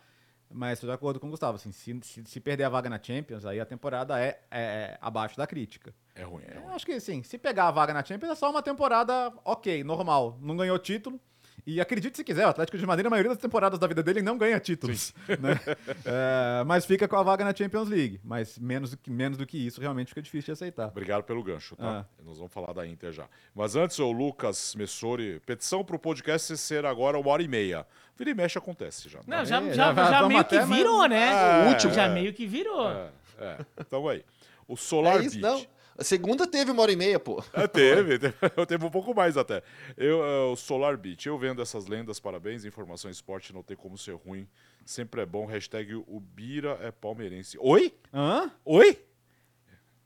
[0.52, 1.56] Mas estou de acordo com o Gustavo.
[1.56, 4.98] Assim, se, se, se, perder a vaga na Champions, aí a temporada é, é, é
[5.02, 5.94] abaixo da crítica.
[6.14, 6.74] É ruim, é ruim.
[6.74, 7.24] Acho que sim.
[7.24, 10.38] Se pegar a vaga na Champions, é só uma temporada ok, normal.
[10.42, 11.20] Não ganhou título.
[11.66, 14.22] E acredite se quiser, o Atlético de Madrid, na maioria das temporadas da vida dele,
[14.22, 15.14] não ganha títulos.
[15.40, 15.60] Né?
[16.06, 18.22] é, mas fica com a vaga na Champions League.
[18.24, 20.88] Mas menos do que, menos do que isso, realmente fica difícil de aceitar.
[20.88, 22.06] Obrigado pelo gancho, tá?
[22.20, 22.24] É.
[22.24, 23.28] Nós vamos falar da Inter já.
[23.54, 27.86] Mas antes, o Lucas Messori, petição para o podcast ser agora uma hora e meia.
[28.18, 29.20] Vira e mexe acontece já.
[29.28, 31.32] Não, já, é, já, já, já meio que virou, né?
[31.32, 31.94] É, o último.
[31.94, 32.90] Já meio que virou.
[32.90, 33.10] É,
[33.40, 33.58] é.
[33.80, 34.24] Então aí.
[34.68, 35.42] O Solar é isso, Beach.
[35.42, 35.76] Não.
[35.98, 37.42] A segunda teve uma hora e meia, pô.
[37.54, 39.64] É, teve, teve, teve um pouco mais até.
[39.96, 42.66] Eu, uh, o Solar Beach, eu vendo essas lendas, parabéns.
[42.66, 44.48] Informação esporte não tem como ser ruim.
[44.86, 45.46] Sempre é bom.
[45.46, 47.58] Hashtag o Bira é palmeirense.
[47.62, 47.94] Oi?
[48.14, 48.52] Hã?
[48.66, 49.00] Oi?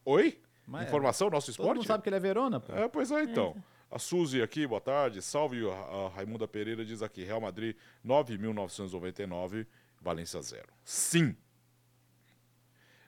[0.05, 0.39] Oi?
[0.67, 1.67] Mas Informação, é, nosso esporte?
[1.69, 2.71] Todo mundo sabe que ele é Verona, pô.
[2.73, 3.55] É, pois é, então.
[3.91, 5.21] A Suzy aqui, boa tarde.
[5.21, 7.75] Salve, a Raimunda Pereira diz aqui, Real Madrid
[8.05, 9.65] 9.999,
[10.01, 10.67] Valência 0.
[10.83, 11.35] Sim,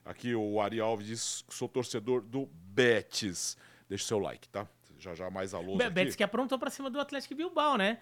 [0.04, 3.56] Aqui o Ari Alves diz que sou torcedor do Betis.
[3.88, 4.66] Deixa o seu like, tá?
[4.98, 5.76] Já já mais alô.
[5.76, 7.98] Betis que aprontou para cima do Atlético Bilbao, né?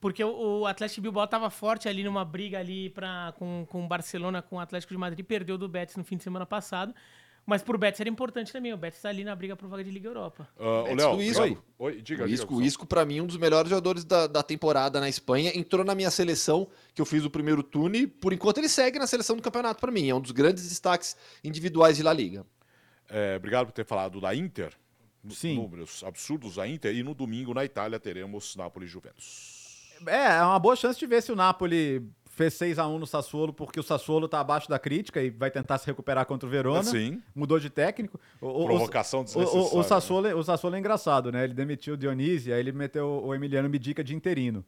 [0.00, 3.88] Porque o, o Atlético Bilbao estava forte ali numa briga ali pra, com, com o
[3.88, 6.94] Barcelona, com o Atlético de Madrid, perdeu do Betis no fim de semana passado.
[7.48, 8.74] Mas pro Betis era importante também.
[8.74, 10.46] O Betis tá ali na briga pro vaga de Liga Europa.
[10.54, 11.42] Uh, o Léo, Isco.
[11.42, 11.58] Oi.
[11.78, 14.42] Oi, diga, o Isco, diga, o Isco para mim, um dos melhores jogadores da, da
[14.42, 15.50] temporada na Espanha.
[15.54, 18.98] Entrou na minha seleção, que eu fiz o primeiro turno, e por enquanto ele segue
[18.98, 20.10] na seleção do campeonato para mim.
[20.10, 22.44] É um dos grandes destaques individuais de La Liga.
[23.08, 24.74] É, obrigado por ter falado da Inter.
[25.30, 25.54] Sim.
[25.54, 26.94] Números absurdos da Inter.
[26.94, 29.96] E no domingo, na Itália, teremos Napoli e Juventus.
[30.06, 32.06] É, é uma boa chance de ver se o Napoli
[32.38, 35.50] fez 6 a 1 no Sassuolo porque o Sassuolo está abaixo da crítica e vai
[35.50, 36.84] tentar se recuperar contra o Verona.
[36.84, 37.20] Sim.
[37.34, 38.18] Mudou de técnico.
[38.40, 40.34] O, Provocação o, o, o, Sassuolo, né?
[40.34, 41.44] o Sassuolo é engraçado, né?
[41.44, 44.64] Ele demitiu o Dionísio, aí ele meteu o Emiliano Midica de interino.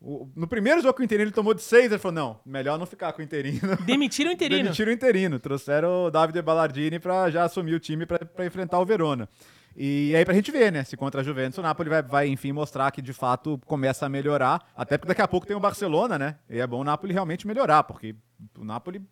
[0.00, 2.78] O, no primeiro jogo com o interino ele tomou de 6, ele falou, não, melhor
[2.78, 3.74] não ficar com o interino.
[3.86, 4.62] Demitiram o interino.
[4.64, 5.38] Demitiram o interino.
[5.40, 9.26] Trouxeram o Davide Ballardini para já assumir o time para enfrentar o Verona.
[9.76, 10.84] E aí pra gente ver, né?
[10.84, 14.08] Se contra a Juventus o Napoli vai, vai, enfim, mostrar que de fato começa a
[14.08, 14.70] melhorar.
[14.76, 16.38] Até porque daqui a pouco tem o Barcelona, né?
[16.48, 18.14] E é bom o Napoli realmente melhorar, porque
[18.56, 19.02] o Napoli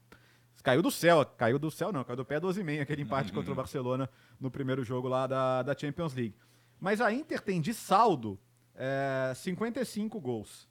[0.62, 1.24] caiu do céu.
[1.24, 3.38] Caiu do céu, não, caiu do pé 12,5 aquele empate uhum.
[3.38, 4.08] contra o Barcelona
[4.38, 6.36] no primeiro jogo lá da, da Champions League.
[6.78, 8.38] Mas a Inter tem de saldo
[8.76, 10.68] é, 55 gols.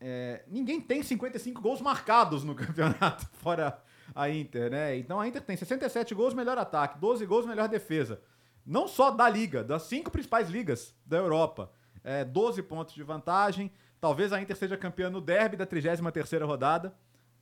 [0.00, 3.82] É, ninguém tem 55 gols marcados no campeonato, fora
[4.14, 4.96] a Inter, né?
[4.96, 8.20] Então a Inter tem 67 gols, melhor ataque, 12 gols, melhor defesa
[8.66, 11.70] não só da liga, das cinco principais ligas da Europa.
[12.02, 13.70] É, 12 pontos de vantagem.
[14.00, 16.94] Talvez a Inter seja campeã no derby da 33ª rodada,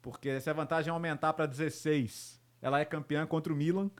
[0.03, 3.91] porque se a vantagem aumentar para 16, ela é campeã contra o Milan,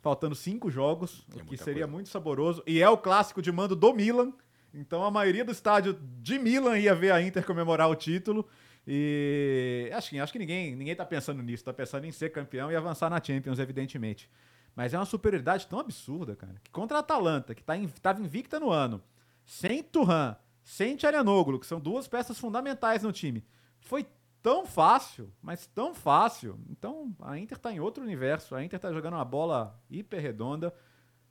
[0.00, 1.86] faltando cinco jogos, é o que seria coisa.
[1.88, 2.62] muito saboroso.
[2.66, 4.32] E é o clássico de mando do Milan,
[4.72, 8.46] então a maioria do estádio de Milan ia ver a Inter comemorar o título.
[8.86, 12.72] E acho que, acho que ninguém, ninguém tá pensando nisso, tá pensando em ser campeão
[12.72, 14.30] e avançar na Champions, evidentemente.
[14.78, 18.60] Mas é uma superioridade tão absurda, cara, que contra a Atalanta, que tá estava invicta
[18.60, 19.02] no ano,
[19.44, 23.44] sem Turhan, sem Tcharianoglu, que são duas peças fundamentais no time,
[23.80, 24.06] foi
[24.40, 26.60] tão fácil, mas tão fácil.
[26.70, 30.72] Então a Inter tá em outro universo, a Inter tá jogando uma bola hiper redonda.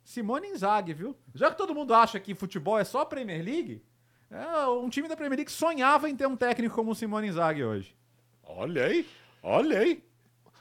[0.04, 1.16] Simone Inzaghi, viu?
[1.34, 3.82] Já que todo mundo acha que futebol é só Premier League,
[4.30, 7.64] é, um time da Premier League sonhava em ter um técnico como o Simone Inzaghi
[7.64, 7.96] hoje.
[8.42, 9.08] Olha aí,
[9.42, 10.04] olha aí.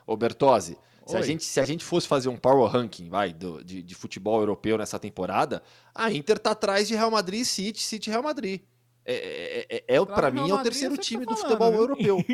[0.05, 0.77] Ô Bertozzi,
[1.07, 3.95] se a, gente, se a gente fosse fazer um power ranking vai, do, de, de
[3.95, 5.63] futebol europeu nessa temporada,
[5.95, 8.61] a Inter tá atrás de Real Madrid, City, City Real Madrid.
[9.09, 11.79] É, é, é, é para mim é o terceiro time tá do futebol viu?
[11.79, 12.17] europeu.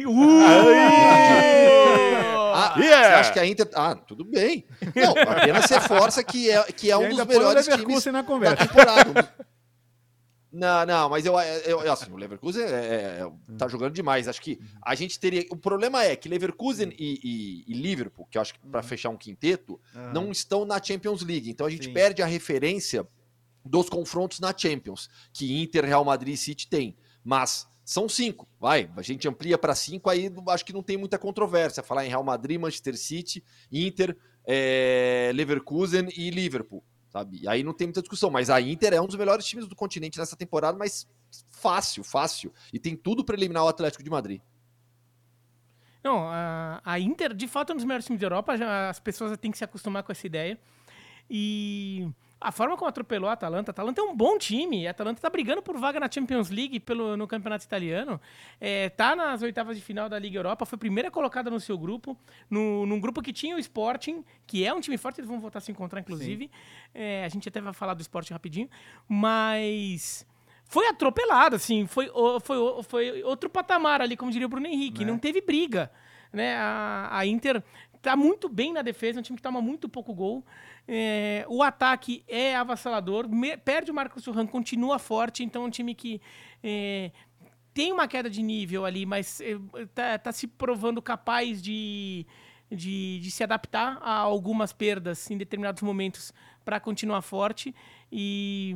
[2.52, 3.10] ah, yeah.
[3.10, 3.70] Você acha que a Inter.
[3.76, 4.66] Ah, tudo bem.
[4.96, 8.56] Não, apenas reforça que é, que é um dos melhores times na conversa.
[8.56, 9.34] da temporada.
[10.54, 11.34] Não, não, mas eu,
[11.66, 14.28] eu, assim, o Leverkusen é, é, é tá jogando demais.
[14.28, 15.44] Acho que a gente teria.
[15.50, 18.88] O problema é que Leverkusen e, e, e Liverpool, que eu acho que para uhum.
[18.88, 20.14] fechar um quinteto, uhum.
[20.14, 21.50] não estão na Champions League.
[21.50, 21.94] Então a gente Sim.
[21.94, 23.08] perde a referência
[23.66, 26.96] dos confrontos na Champions, que Inter, Real Madrid e City tem.
[27.24, 28.92] Mas são cinco, vai.
[28.96, 31.82] A gente amplia para cinco, aí acho que não tem muita controvérsia.
[31.82, 36.84] Falar em Real Madrid, Manchester City, Inter, é, Leverkusen e Liverpool.
[37.14, 37.42] Sabe?
[37.44, 39.76] E aí não tem muita discussão, mas a Inter é um dos melhores times do
[39.76, 41.08] continente nessa temporada, mas
[41.52, 42.52] fácil, fácil.
[42.74, 44.42] E tem tudo para eliminar o Atlético de Madrid.
[46.04, 48.58] Não, a, a Inter, de fato, é um dos melhores times da Europa.
[48.58, 50.60] Já, as pessoas têm que se acostumar com essa ideia.
[51.30, 52.10] E
[52.44, 54.86] a forma como atropelou a Atalanta, a Atalanta é um bom time.
[54.86, 58.20] A Atalanta tá brigando por vaga na Champions League pelo, no campeonato italiano.
[58.60, 62.18] É, tá nas oitavas de final da Liga Europa, foi primeira colocada no seu grupo,
[62.50, 65.60] no, num grupo que tinha o Sporting, que é um time forte, eles vão voltar
[65.60, 66.52] a se encontrar, inclusive.
[66.94, 68.70] É, a gente até vai falar do Sporting rapidinho,
[69.08, 70.28] mas
[70.66, 72.12] foi atropelado, assim, foi,
[72.44, 75.12] foi, foi outro patamar ali, como diria o Bruno Henrique, Né?
[75.12, 75.90] não teve briga.
[76.32, 76.56] Né?
[76.58, 77.64] A, a Inter
[78.02, 80.44] tá muito bem na defesa, é um time que toma muito pouco gol.
[80.88, 85.70] É, o ataque é avassalador, me- perde o Marcos Thuram, continua forte, então é um
[85.70, 86.22] time que
[86.62, 87.12] é,
[87.74, 89.56] tem uma queda de nível ali, mas é,
[89.96, 92.26] tá, tá se provando capaz de,
[92.70, 96.34] de, de se adaptar a algumas perdas em determinados momentos
[96.66, 97.74] para continuar forte.
[98.12, 98.76] E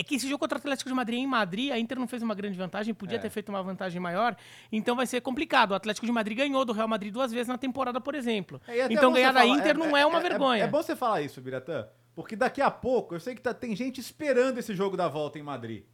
[0.00, 2.06] é que esse jogo contra o Atlético de Madrid é em Madrid, a Inter não
[2.06, 3.20] fez uma grande vantagem, podia É.
[3.20, 4.36] ter feito uma vantagem maior,
[4.70, 5.72] então vai ser complicado.
[5.72, 8.60] O Atlético de Madrid ganhou do Real Madrid duas vezes na temporada, por exemplo.
[8.68, 10.64] É, então ganhar da Inter não é, uma vergonha.
[10.64, 13.74] É, bom você falar isso, Biratã, porque daqui a pouco eu sei que tá- tem
[13.74, 15.84] gente esperando esse jogo da volta em Madrid.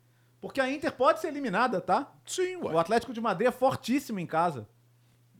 [0.40, 2.12] Porque a Inter pode ser eliminada, tá?
[2.26, 2.78] Sim, O ué.
[2.78, 4.68] Atlético de Madrid é fortíssimo em casa.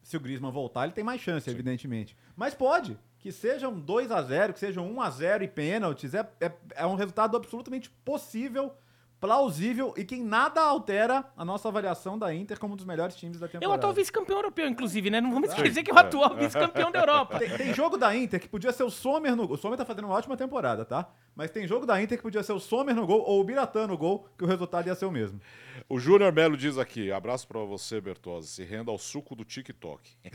[0.03, 2.17] Se o Griezmann voltar, ele tem mais chance, evidentemente.
[2.35, 2.99] Mas pode.
[3.25, 6.13] Que seja um 2 a 0 que seja um 1 a 0 e pênaltis.
[6.13, 8.71] É, é, é um resultado absolutamente possível,
[9.19, 13.17] plausível e que em nada altera a nossa avaliação da Inter como um dos melhores
[13.17, 13.77] times da É o temporada.
[13.77, 15.23] atual vice-campeão europeu, inclusive, né?
[15.23, 17.39] Não vamos esquecer que é o é, atual vice-campeão da Europa.
[17.39, 19.51] Tem, tem jogo da Inter que podia ser o Sommer no.
[19.51, 21.09] O Sommer tá fazendo uma ótima temporada, tá?
[21.35, 23.87] Mas tem jogo da Inter que podia ser o Sommer no gol ou o Biratã
[23.87, 25.41] no gol, que o resultado ia ser o mesmo.
[25.89, 28.49] O Júnior Melo diz aqui: abraço pra você, Bertozzi.
[28.49, 30.11] Se renda ao suco do TikTok.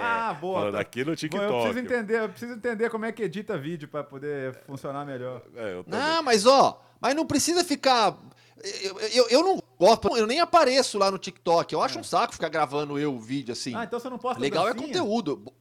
[0.00, 0.60] Ah, boa.
[0.60, 0.80] Falando tá.
[0.80, 1.44] aqui no Bom, TikTok.
[1.44, 5.42] eu preciso entender, eu preciso entender como é que edita vídeo pra poder funcionar melhor.
[5.56, 5.82] É.
[5.86, 8.16] Não, mas ó, mas não precisa ficar.
[8.82, 11.72] Eu, eu, eu não gosto, eu nem apareço lá no TikTok.
[11.72, 13.74] Eu acho um saco ficar gravando eu o vídeo assim.
[13.74, 14.88] Ah, então você não posta Legal é dancinha?
[14.88, 15.52] conteúdo.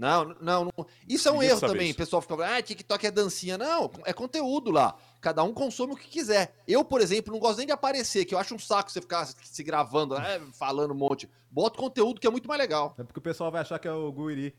[0.00, 0.86] Não, não, não.
[1.06, 1.88] Isso é um erro também.
[1.88, 1.94] isso.
[1.94, 3.58] O pessoal fica falando, ah, TikTok é dancinha.
[3.58, 4.96] Não, é conteúdo lá.
[5.20, 6.54] Cada um consome o que quiser.
[6.66, 9.26] Eu, por exemplo, não gosto nem de aparecer, que eu acho um saco você ficar
[9.26, 11.28] se gravando, né, falando um monte.
[11.50, 12.94] Bota conteúdo que é muito mais legal.
[12.98, 14.54] É porque o pessoal vai achar que é o Guiri.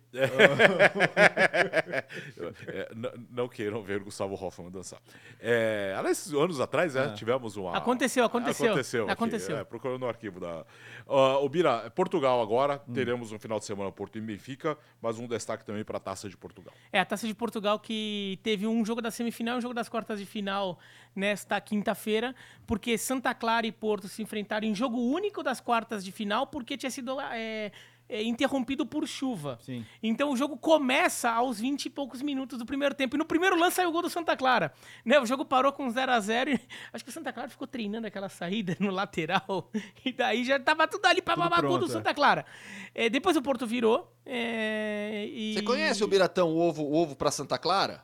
[2.68, 5.00] É, n- não queiram ver o Gustavo Hoffmann dançar.
[5.40, 7.14] É, aliás, anos atrás, né, É.
[7.14, 7.76] tivemos uma.
[7.78, 8.68] Aconteceu, aconteceu.
[8.72, 9.04] Aconteceu.
[9.04, 9.58] aqui, Aconteceu.
[9.58, 10.66] é, procurando no arquivo da.
[11.08, 12.80] Ó, o Bira, Portugal agora.
[12.94, 16.28] Teremos um final de semana Porto e Benfica, mas um destaque também para a taça
[16.30, 16.74] de Portugal.
[16.92, 19.88] É, a Taça de Portugal que teve um jogo da semifinal e um jogo das
[19.90, 20.78] quartas de final
[21.16, 22.36] nesta quinta-feira,
[22.66, 26.78] porque Santa Clara e Porto se enfrentaram em jogo único das quartas de final, porque
[26.78, 27.72] tinha sido é,
[28.12, 29.58] é, interrompido por chuva.
[29.62, 29.86] Sim.
[30.04, 33.16] Então o jogo começa aos 20 e poucos minutos do primeiro tempo.
[33.16, 34.74] E no primeiro lance saiu o gol do Santa Clara.
[35.06, 35.18] Né?
[35.18, 36.60] O jogo parou com 0 a 0 e
[36.92, 39.72] acho que o Santa Clara ficou treinando aquela saída no lateral.
[40.04, 41.90] E daí já tava tudo ali pra Tudo babacu do é.
[41.90, 42.46] Santa Clara.
[42.94, 44.12] É, depois o Porto virou.
[44.26, 45.54] é, e...
[45.54, 48.04] Você conhece o Biratão, o ovo, o ovo pra Santa Clara?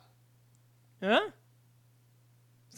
[1.02, 1.32] Hã?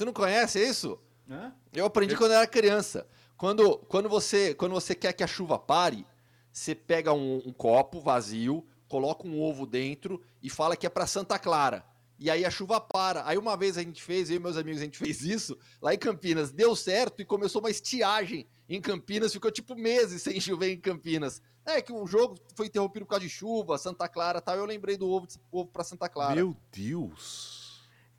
[0.01, 0.99] Você não conhece isso?
[1.29, 1.53] Hã?
[1.75, 3.07] Eu aprendi quando eu era criança.
[3.37, 6.07] Quando, quando, você, quando você quer que a chuva pare,
[6.51, 11.07] você pega um, um copo vazio, coloca um ovo dentro e fala que é pra
[11.07, 11.85] Santa Clara.
[12.19, 13.27] E aí a chuva para.
[13.27, 15.93] Aí uma vez a gente fez, eu e meus amigos, a gente fez isso lá
[15.93, 16.51] em Campinas.
[16.51, 19.35] Deu certo e começou uma estiagem em Campinas.
[19.35, 21.43] Ficou tipo meses sem chover em Campinas.
[21.67, 24.57] É que o jogo foi interrompido por causa de chuva, Santa Clara e tal.
[24.57, 26.37] Eu lembrei do ovo, ovo pra Santa Clara.
[26.37, 27.60] Meu Deus!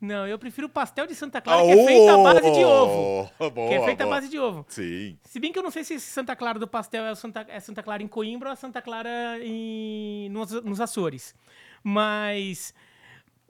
[0.02, 3.30] Não, eu prefiro o pastel de Santa Clara, que é feito à base de ovo.
[3.38, 4.66] Boa, Que é feito à base de ovo.
[4.68, 5.16] Sim.
[5.22, 7.60] Se bem que eu não sei se esse Santa Clara do pastel é, Santa, é
[7.60, 11.36] Santa Clara em Coimbra ou é Santa Clara em, nos, nos Açores.
[11.84, 12.74] Mas.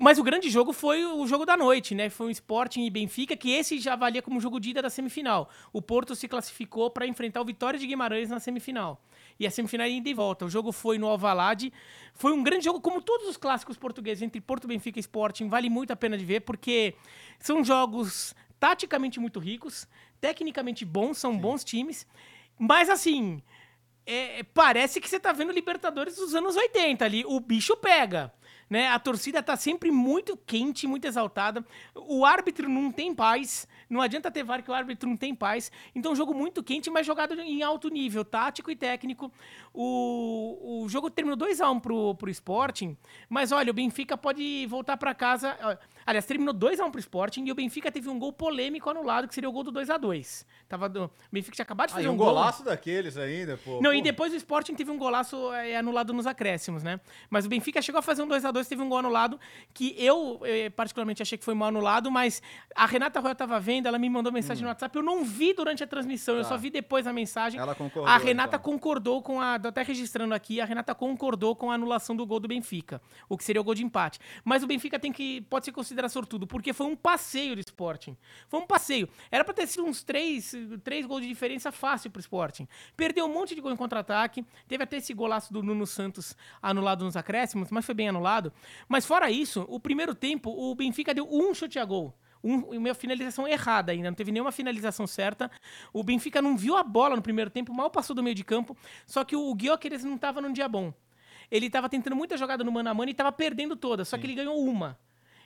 [0.02, 2.10] Mas o grande jogo foi o jogo da noite, né?
[2.10, 5.48] Foi o Sporting e Benfica, que esse já valia como jogo de ida da semifinal.
[5.72, 9.00] O Porto se classificou para enfrentar o Vitória de Guimarães na semifinal.
[9.38, 10.44] E a semifinal é ida e volta.
[10.44, 11.72] O jogo foi no Alvalade.
[12.14, 15.48] Foi um grande jogo, como todos os clássicos portugueses, entre Porto, Benfica e Sporting.
[15.48, 16.96] Vale muito a pena de ver, porque
[17.38, 19.86] são jogos taticamente muito ricos,
[20.20, 22.08] tecnicamente bons, são bons times.
[22.58, 23.40] Mas assim,
[24.04, 27.24] é, parece que você tá vendo Libertadores dos anos 80 ali.
[27.24, 28.32] O bicho pega.
[28.72, 28.88] Né?
[28.88, 31.62] A torcida tá sempre muito quente, muito exaltada.
[31.94, 33.68] O árbitro não tem paz.
[33.86, 35.70] Não adianta ter VAR que o árbitro não tem paz.
[35.94, 39.30] Então, um jogo muito quente, mas jogado em alto nível, tático e técnico.
[39.74, 42.96] O, o jogo terminou 2x1 pro, pro Sporting.
[43.28, 45.78] Mas olha, o Benfica pode voltar para casa.
[46.06, 49.48] Aliás, terminou 2x1 pro Sporting e o Benfica teve um gol polêmico anulado, que seria
[49.48, 50.44] o gol do 2x2.
[50.68, 51.04] Tava do...
[51.04, 52.26] O Benfica tinha acabado de fazer Aí um um gol.
[52.28, 53.80] golaço daqueles ainda, pô.
[53.80, 57.00] Não, Pô, e depois o Sporting teve um golaço é, anulado nos acréscimos, né?
[57.30, 59.38] Mas o Benfica chegou a fazer um 2x2 2 teve um gol anulado
[59.74, 62.42] que eu, eh, particularmente, achei que foi mal anulado, mas
[62.74, 65.82] a Renata Roya tava vendo, ela me mandou mensagem no WhatsApp, eu não vi durante
[65.84, 66.48] a transmissão, eu Tá.
[66.50, 67.60] só vi depois a mensagem.
[67.60, 68.72] Ela concordou, A Renata então.
[68.72, 69.58] concordou com a.
[69.58, 73.36] Tô até registrando aqui, a Renata concordou com a anulação do gol do Benfica, o
[73.38, 74.18] que seria o gol de empate.
[74.44, 75.40] Mas o Benfica tem que.
[75.42, 78.16] pode ser considerado sortudo, porque foi um passeio do Sporting.
[78.48, 79.08] Foi um passeio.
[79.30, 82.66] Era pra ter sido uns três, três gols de diferença fácil pro Sporting.
[82.96, 84.44] Perdeu um monte de gol em contra-ataque.
[84.66, 88.52] Teve até esse golaço do Nuno Santos anulado nos acréscimos, mas foi bem anulado.
[88.88, 92.14] Mas fora isso, o primeiro tempo, o Benfica deu um chute a gol.
[92.44, 95.50] Um, uma finalização errada ainda, não teve nenhuma finalização certa.
[95.92, 98.76] O Benfica não viu a bola no primeiro tempo, mal passou do meio de campo.
[99.06, 100.92] Só que o Gyökeres não estava num dia bom.
[101.50, 104.26] Ele estava tentando muita jogada no mano a mano e estava perdendo todas, só que
[104.26, 104.98] ele ganhou uma.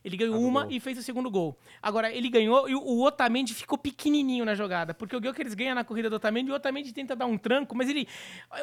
[0.06, 1.58] Ele ganhou uma e fez o segundo gol.
[1.82, 5.74] Agora, ele ganhou e o- o Otamendi ficou pequenininho na jogada, porque o Gyökeres ganha
[5.74, 8.06] na corrida do Otamendi e o Otamendi tenta dar um tranco, mas ele...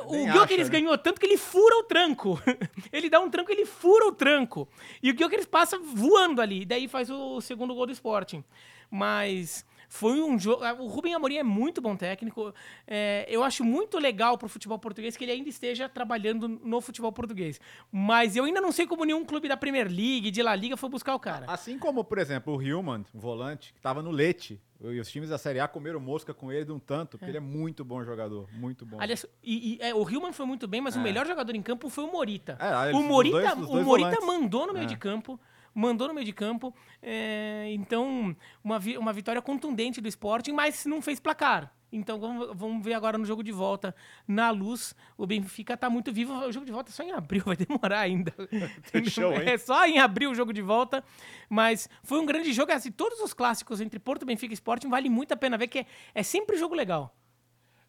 [0.06, 0.80] O Nem Gyökeres acha, né?
[0.80, 2.40] ganhou tanto que ele fura o tranco.
[2.94, 4.70] ele dá um tranco ele fura o tranco.
[5.04, 8.42] E o Gyökeres passa voando ali, e daí faz o segundo gol do Sporting.
[8.90, 10.64] Mas foi um jogo.
[10.80, 12.52] O Rubem Amorim é muito bom técnico.
[12.88, 17.12] É, eu acho muito legal pro futebol português que ele ainda esteja trabalhando no futebol
[17.12, 17.62] português.
[17.92, 20.90] Mas eu ainda não sei como nenhum clube da Premier League, de La Liga, foi
[20.90, 21.46] buscar o cara.
[21.48, 24.60] Assim como, por exemplo, o Hillman, o volante, que tava no Leite.
[24.82, 27.38] E os times da Série A comeram mosca com ele de um tanto, porque ele
[27.38, 28.98] é muito bom jogador, muito bom.
[29.00, 31.88] Aliás, e, e, é, o Hillman foi muito bem, mas o melhor jogador em campo
[31.88, 32.58] foi o Morita.
[32.60, 34.28] É, o Morita, dois- os o dois Morita volantes.
[34.28, 34.88] mandou no meio É.
[34.88, 35.40] de campo.
[35.74, 36.74] Mandou no meio de campo.
[37.02, 41.74] é, então, uma, vi- uma vitória contundente do Sporting, mas não fez placar.
[41.96, 43.94] Então, vamos, vamos ver agora no jogo de volta.
[44.28, 46.34] Na luz, o Benfica tá muito vivo.
[46.34, 48.34] O jogo de volta é só em abril, vai demorar ainda.
[49.32, 49.50] Hein?
[49.50, 51.04] É só em abril o jogo de volta.
[51.50, 52.72] Mas foi um grande jogo.
[52.72, 55.80] Assim, todos os clássicos entre Porto, Benfica e Sporting vale muito a pena ver que
[55.80, 57.16] é, é sempre jogo legal.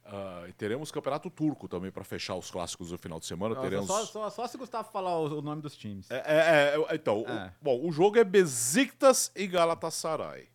[0.07, 3.55] Ah, e teremos campeonato turco também para fechar os clássicos do final de semana.
[3.55, 3.86] Nossa, teremos.
[3.86, 6.11] só, só, só se Gustavo falar o, o nome dos times.
[6.11, 7.55] É, é, é, então, o- É.
[7.61, 10.48] bom, o jogo é Besiktas e Galatasaray.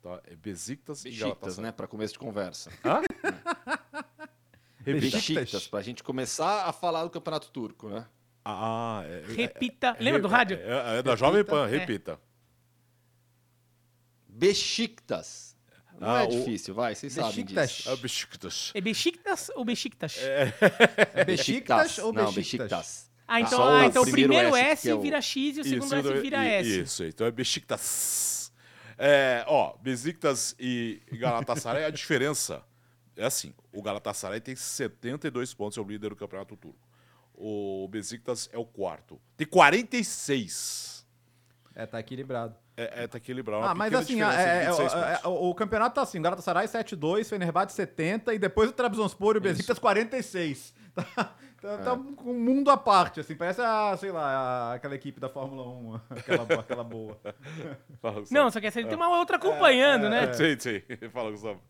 [0.00, 0.20] Tá?
[0.24, 1.64] É Besiktas e Besiktas, Galatasaray.
[1.64, 1.72] né?
[1.72, 2.70] Para começo de conversa.
[2.84, 3.00] Hã?
[4.84, 8.06] Besiktas, pra gente começar a falar do campeonato turco, né?
[8.44, 9.96] Ah, é, é- Repita.
[9.98, 10.58] é- Lembra do é- rádio?
[10.62, 11.70] É, é da Jovem Pan, É.
[11.78, 12.20] repita.
[14.28, 15.45] Besiktas.
[15.98, 17.70] Não Ah, é o- difícil, vai, vocês sabem Besiktas.
[17.70, 17.90] disso.
[17.90, 18.72] É Besiktas.
[18.74, 20.16] É Besiktas ou Besiktas?
[20.18, 22.68] É Besiktas ou Não, Besiktas?
[22.70, 23.10] Besiktas.
[23.28, 25.64] Ah, então, ah, o então o primeiro S, S, é o- vira X e o
[25.64, 26.80] segundo S vira S.
[26.82, 28.52] Isso, então é Besiktas.
[28.98, 32.62] É, ó, Besiktas e Galatasaray, a diferença
[33.16, 36.78] é assim, o Galatasaray tem 72 pontos, é o líder do campeonato turco.
[37.34, 39.20] O Besiktas é o quarto.
[39.36, 40.95] Tem 46.
[41.78, 42.54] É, tá equilibrado.
[42.74, 43.62] É, é tá equilibrado.
[43.62, 46.66] uma Ah, mas assim, de é- é- 26 é- o, o campeonato tá assim, Galatasaray
[46.66, 50.74] 7-2, Fenerbahçe 70 e depois o Trabzonspor e o Besiktas 46.
[51.58, 54.94] Tá, tá, tá com um mundo à parte, assim, parece a, sei lá, a- aquela
[54.94, 57.18] equipe da Fórmula 1, aquela, aquela boa.
[58.00, 58.22] Fala.
[58.30, 60.32] Não, só que essa tem uma outra acompanhando, né?
[60.32, 60.82] Sim, sim.
[61.10, 61.60] Fala, Gustavo.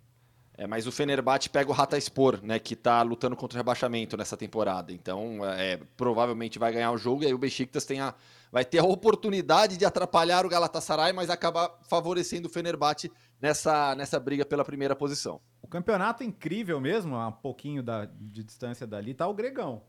[0.58, 4.36] É, mas o Fenerbahçe pega o Rataspor, né, que tá lutando contra o rebaixamento nessa
[4.36, 4.92] temporada.
[4.92, 8.14] Então, é, provavelmente vai ganhar o jogo e aí o Besiktas tem a,
[8.50, 14.18] vai ter a oportunidade de atrapalhar o Galatasaray, mas acabar favorecendo o Fenerbahçe nessa, nessa
[14.18, 15.40] briga pela primeira posição.
[15.62, 19.82] O campeonato incrível mesmo, a um pouquinho da, de distância dali, tá o Gregão.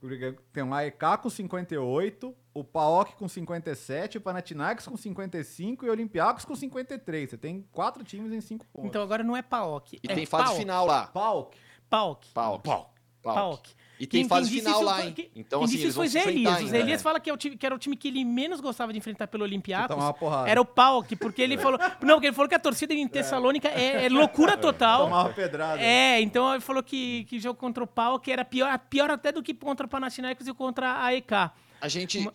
[0.00, 5.84] O Gregão tem o AEK com 58, o PAOK com 57, o Panathinaikos com 55
[5.84, 7.30] e o Olympiacos com 53.
[7.30, 8.88] Você tem quatro times em cinco pontos.
[8.88, 9.98] Então agora não é PAOK.
[10.02, 10.58] E é tem fase PAOK.
[10.58, 11.06] final lá.
[11.08, 11.58] PAOK.
[11.90, 12.28] PAOK.
[12.32, 12.62] PAOK.
[12.64, 12.94] Pau.
[13.22, 13.74] PAOK.
[14.00, 15.12] E tem Quem- fase quem final isso lá, hein?
[15.12, 16.52] quem- Então, quem assim, disse eles isso foi Zé Elias.
[16.52, 17.02] O ainda, Zé Elias né?
[17.02, 19.26] fala que, é o time, que era o time que ele menos gostava de enfrentar
[19.26, 19.96] pelo Olympiacos.
[19.96, 20.48] Uma.
[20.48, 21.78] Era o PAOK, porque ele falou...
[22.00, 25.04] Não, porque ele falou que a torcida em Tessalônica é, é loucura total.
[25.04, 25.82] Tomar uma pedrada.
[25.82, 29.42] É, então ele falou que, que jogo contra o PAOK era pior, pior até do
[29.42, 31.32] que contra o Panathinaikos e contra a EK.
[31.80, 32.28] A gente,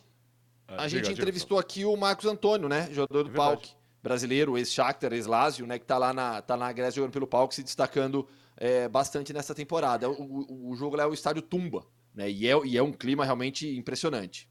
[0.67, 2.89] Ah, a gente diga, diga, entrevistou aqui o Marcos Antônio, né?
[2.91, 3.57] Jogador do É
[4.01, 5.79] brasileiro, ex-Shakhtar, ex-Lazio, né?
[5.79, 8.27] Que tá lá na, tá na Grécia jogando pelo PAOK, se destacando
[8.57, 10.09] é, bastante nessa temporada.
[10.09, 12.29] O, o- o jogo lá é o estádio Tumba, né?
[12.29, 14.49] E é, e é um clima realmente impressionante.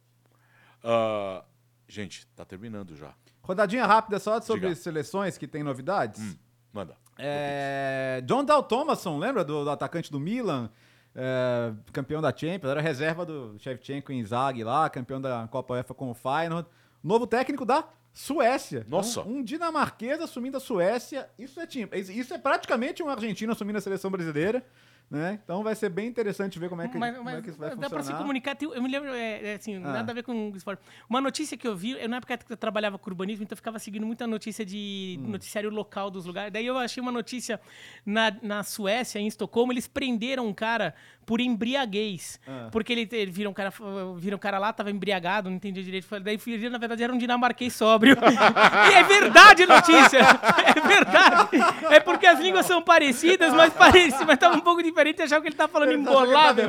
[0.82, 1.44] Ah,
[1.88, 3.14] gente, tá terminando já.
[3.42, 4.74] Rodadinha rápida só sobre Diga.
[4.80, 6.38] seleções que tem novidades.
[6.72, 6.96] Manda.
[7.18, 10.70] É, John Dal Thomason, lembra do, do atacante do Milan?
[11.14, 15.92] É, campeão da Champions, era reserva do Shevchenko em Zag lá, campeão da Copa UEFA
[15.92, 16.66] com o Feyenoord.
[17.02, 18.84] Novo técnico da Suécia.
[18.88, 19.22] Nossa.
[19.22, 21.28] Um, um dinamarquês assumindo a Suécia.
[21.38, 24.64] Isso é, time- isso é praticamente um argentino assumindo a seleção brasileira.
[25.10, 25.38] Né?
[25.44, 27.58] Então vai ser bem interessante ver como é que, Mas, como é mas que isso
[27.58, 28.02] vai dá funcionar.
[28.02, 28.56] pra se comunicar.
[28.62, 29.80] Eu me lembro, é, é, assim, Ah.
[29.80, 30.80] nada a ver com esporte.
[31.06, 33.56] Uma notícia que eu vi, eu, na época que eu trabalhava com urbanismo, então eu
[33.58, 35.28] ficava seguindo muita notícia de Hum.
[35.28, 36.50] noticiário local dos lugares.
[36.50, 37.60] Daí eu achei uma notícia
[38.06, 40.94] na, na Suécia, em Estocolmo, eles prenderam um cara
[41.24, 42.40] por embriaguez.
[42.46, 42.68] Ah.
[42.70, 43.72] Porque ele, ele viram um cara,
[44.16, 46.06] viram um cara lá, tava embriagado, não entendia direito.
[46.20, 46.38] Daí
[46.70, 48.16] na verdade era um dinamarquês sóbrio.
[48.90, 50.20] e é verdade a notícia!
[50.64, 51.48] É verdade!
[51.90, 55.48] É porque as línguas são parecidas, mas parecidas, mas tava um pouco diferente achava que
[55.48, 56.62] ele tava falando Ele tava embolado.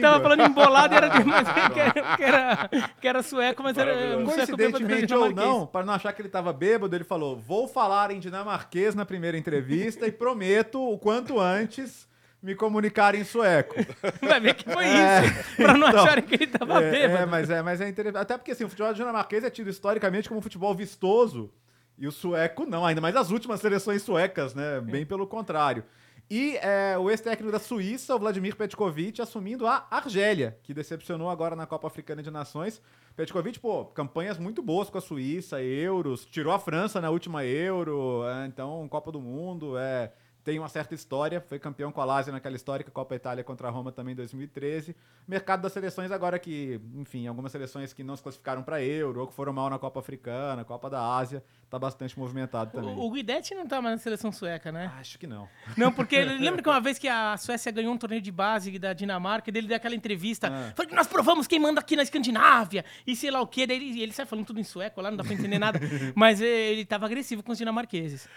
[0.00, 2.70] Tava falando embolado e era, de- mas que, era, que, era,
[3.00, 6.52] que era sueco, mas era um Coincidentemente ou não, para não achar que ele estava
[6.52, 12.09] bêbado, ele falou: vou falar em dinamarquês na primeira entrevista e prometo o quanto antes
[12.42, 13.74] me comunicar em sueco.
[14.22, 15.56] Vai ver que foi É, isso.
[15.56, 17.22] Pra não então, acharem que ele tava é, bêbado.
[17.22, 18.22] É, mas é, mas é interessante.
[18.22, 21.52] Até porque assim, o futebol dinamarquês é tido historicamente como um futebol vistoso
[21.98, 24.80] e o sueco não, ainda mais as últimas seleções suecas, né?
[24.80, 25.84] Bem pelo contrário.
[26.30, 31.56] E é, o ex-técnico da Suíça, o Vladimir Petkovic, assumindo a Argélia, que decepcionou agora
[31.56, 32.80] na Copa Africana de Nações.
[33.16, 38.22] Petkovic, pô, campanhas muito boas com a Suíça, euros, tirou a França na última Euro,
[38.28, 40.12] é, então Copa do Mundo, é,
[40.50, 43.70] tem uma certa história, foi campeão com a Lazio naquela histórica Copa Itália contra a
[43.70, 44.96] Roma também em 2013.
[45.28, 49.26] Mercado das seleções agora que, enfim, algumas seleções que não se classificaram para Euro ou
[49.28, 51.40] que foram mal na Copa Africana, Copa da Ásia,
[51.70, 52.96] tá bastante movimentado também.
[52.96, 54.90] O, o Guidetti não tá mais na seleção sueca, né?
[54.98, 55.48] Acho que não.
[55.76, 58.92] Não, porque lembra que uma vez que a Suécia ganhou um torneio de base da
[58.92, 60.72] Dinamarca, e dele deu aquela entrevista, Ah.
[60.74, 63.76] falou que nós provamos quem manda aqui na Escandinávia, e sei lá o quê, daí
[63.76, 65.78] ele, ele sai falando tudo em sueco lá, não dá pra entender nada,
[66.16, 68.28] mas eh, ele tava agressivo com os dinamarqueses.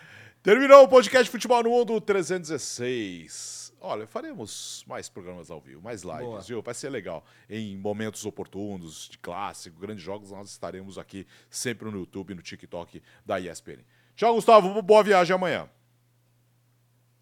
[0.44, 3.74] Terminou o podcast Futebol no Mundo 316.
[3.80, 6.42] Olha, faremos mais programas ao vivo, mais lives, Boa.
[6.42, 6.62] viu?
[6.62, 7.24] Vai ser legal.
[7.50, 12.42] Em momentos oportunos, de clássico, grandes jogos, nós estaremos aqui sempre no YouTube e no
[12.42, 13.86] TikTok da ESPN.
[14.18, 14.82] Tchau, Gustavo.
[14.82, 15.70] Boa viagem amanhã.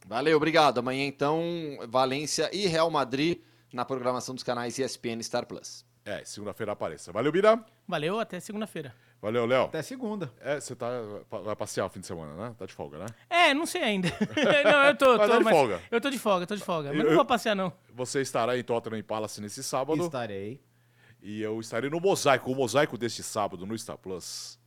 [0.07, 0.79] Valeu, obrigado.
[0.79, 1.43] Amanhã, então,
[1.89, 3.39] Valência e Real Madrid
[3.71, 5.85] na programação dos canais ESPN e Star Plus.
[6.03, 7.11] É, segunda-feira apareça.
[7.11, 7.63] Valeu, Bira.
[7.87, 8.95] Valeu, até segunda-feira.
[9.21, 9.65] Valeu, Léo.
[9.65, 10.33] Até segunda.
[10.41, 10.89] É, você tá,
[11.29, 12.55] vai passear o fim de semana, né?
[12.57, 13.05] Tá de folga, né?
[13.29, 14.07] É, não sei ainda.
[14.65, 15.81] não, eu tô, Mas tô é de folga.
[15.91, 16.89] Eu tô de folga, tô de folga.
[16.89, 17.71] Mas Eu- não vou passear, não.
[17.93, 20.03] Você estará em Tottenham Palace nesse sábado.
[20.03, 20.59] Estarei.
[21.21, 22.51] E eu estarei no Mosaico.
[22.51, 24.59] O Mosaico deste sábado no Star Plus.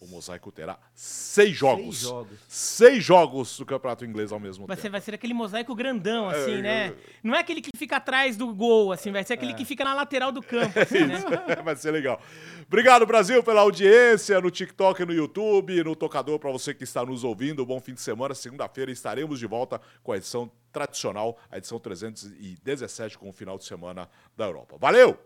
[0.00, 1.98] O Mosaico terá seis jogos.
[1.98, 2.38] Seis jogos.
[2.46, 4.92] Seis jogos do Campeonato Inglês ao mesmo Vai ser, tempo.
[4.92, 6.88] vai ser aquele mosaico grandão, assim, É, né?
[6.90, 9.82] eu- Não é aquele que fica atrás do gol, assim, vai ser aquele que fica
[9.84, 11.18] na lateral do campo, assim, né?
[11.64, 12.20] Vai ser legal.
[12.66, 17.24] Obrigado, Brasil, pela audiência no TikTok, no YouTube, no tocador para você que está nos
[17.24, 17.66] ouvindo.
[17.66, 18.34] Bom fim de semana.
[18.34, 23.64] Segunda-feira estaremos de volta com a edição tradicional, a edição 317, com o final de
[23.64, 24.76] semana da Europa.
[24.78, 25.18] Valeu!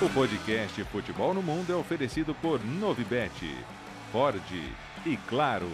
[0.00, 3.52] O podcast Futebol no Mundo é oferecido por Novibet,
[4.12, 4.40] Ford
[5.04, 5.68] e Claro.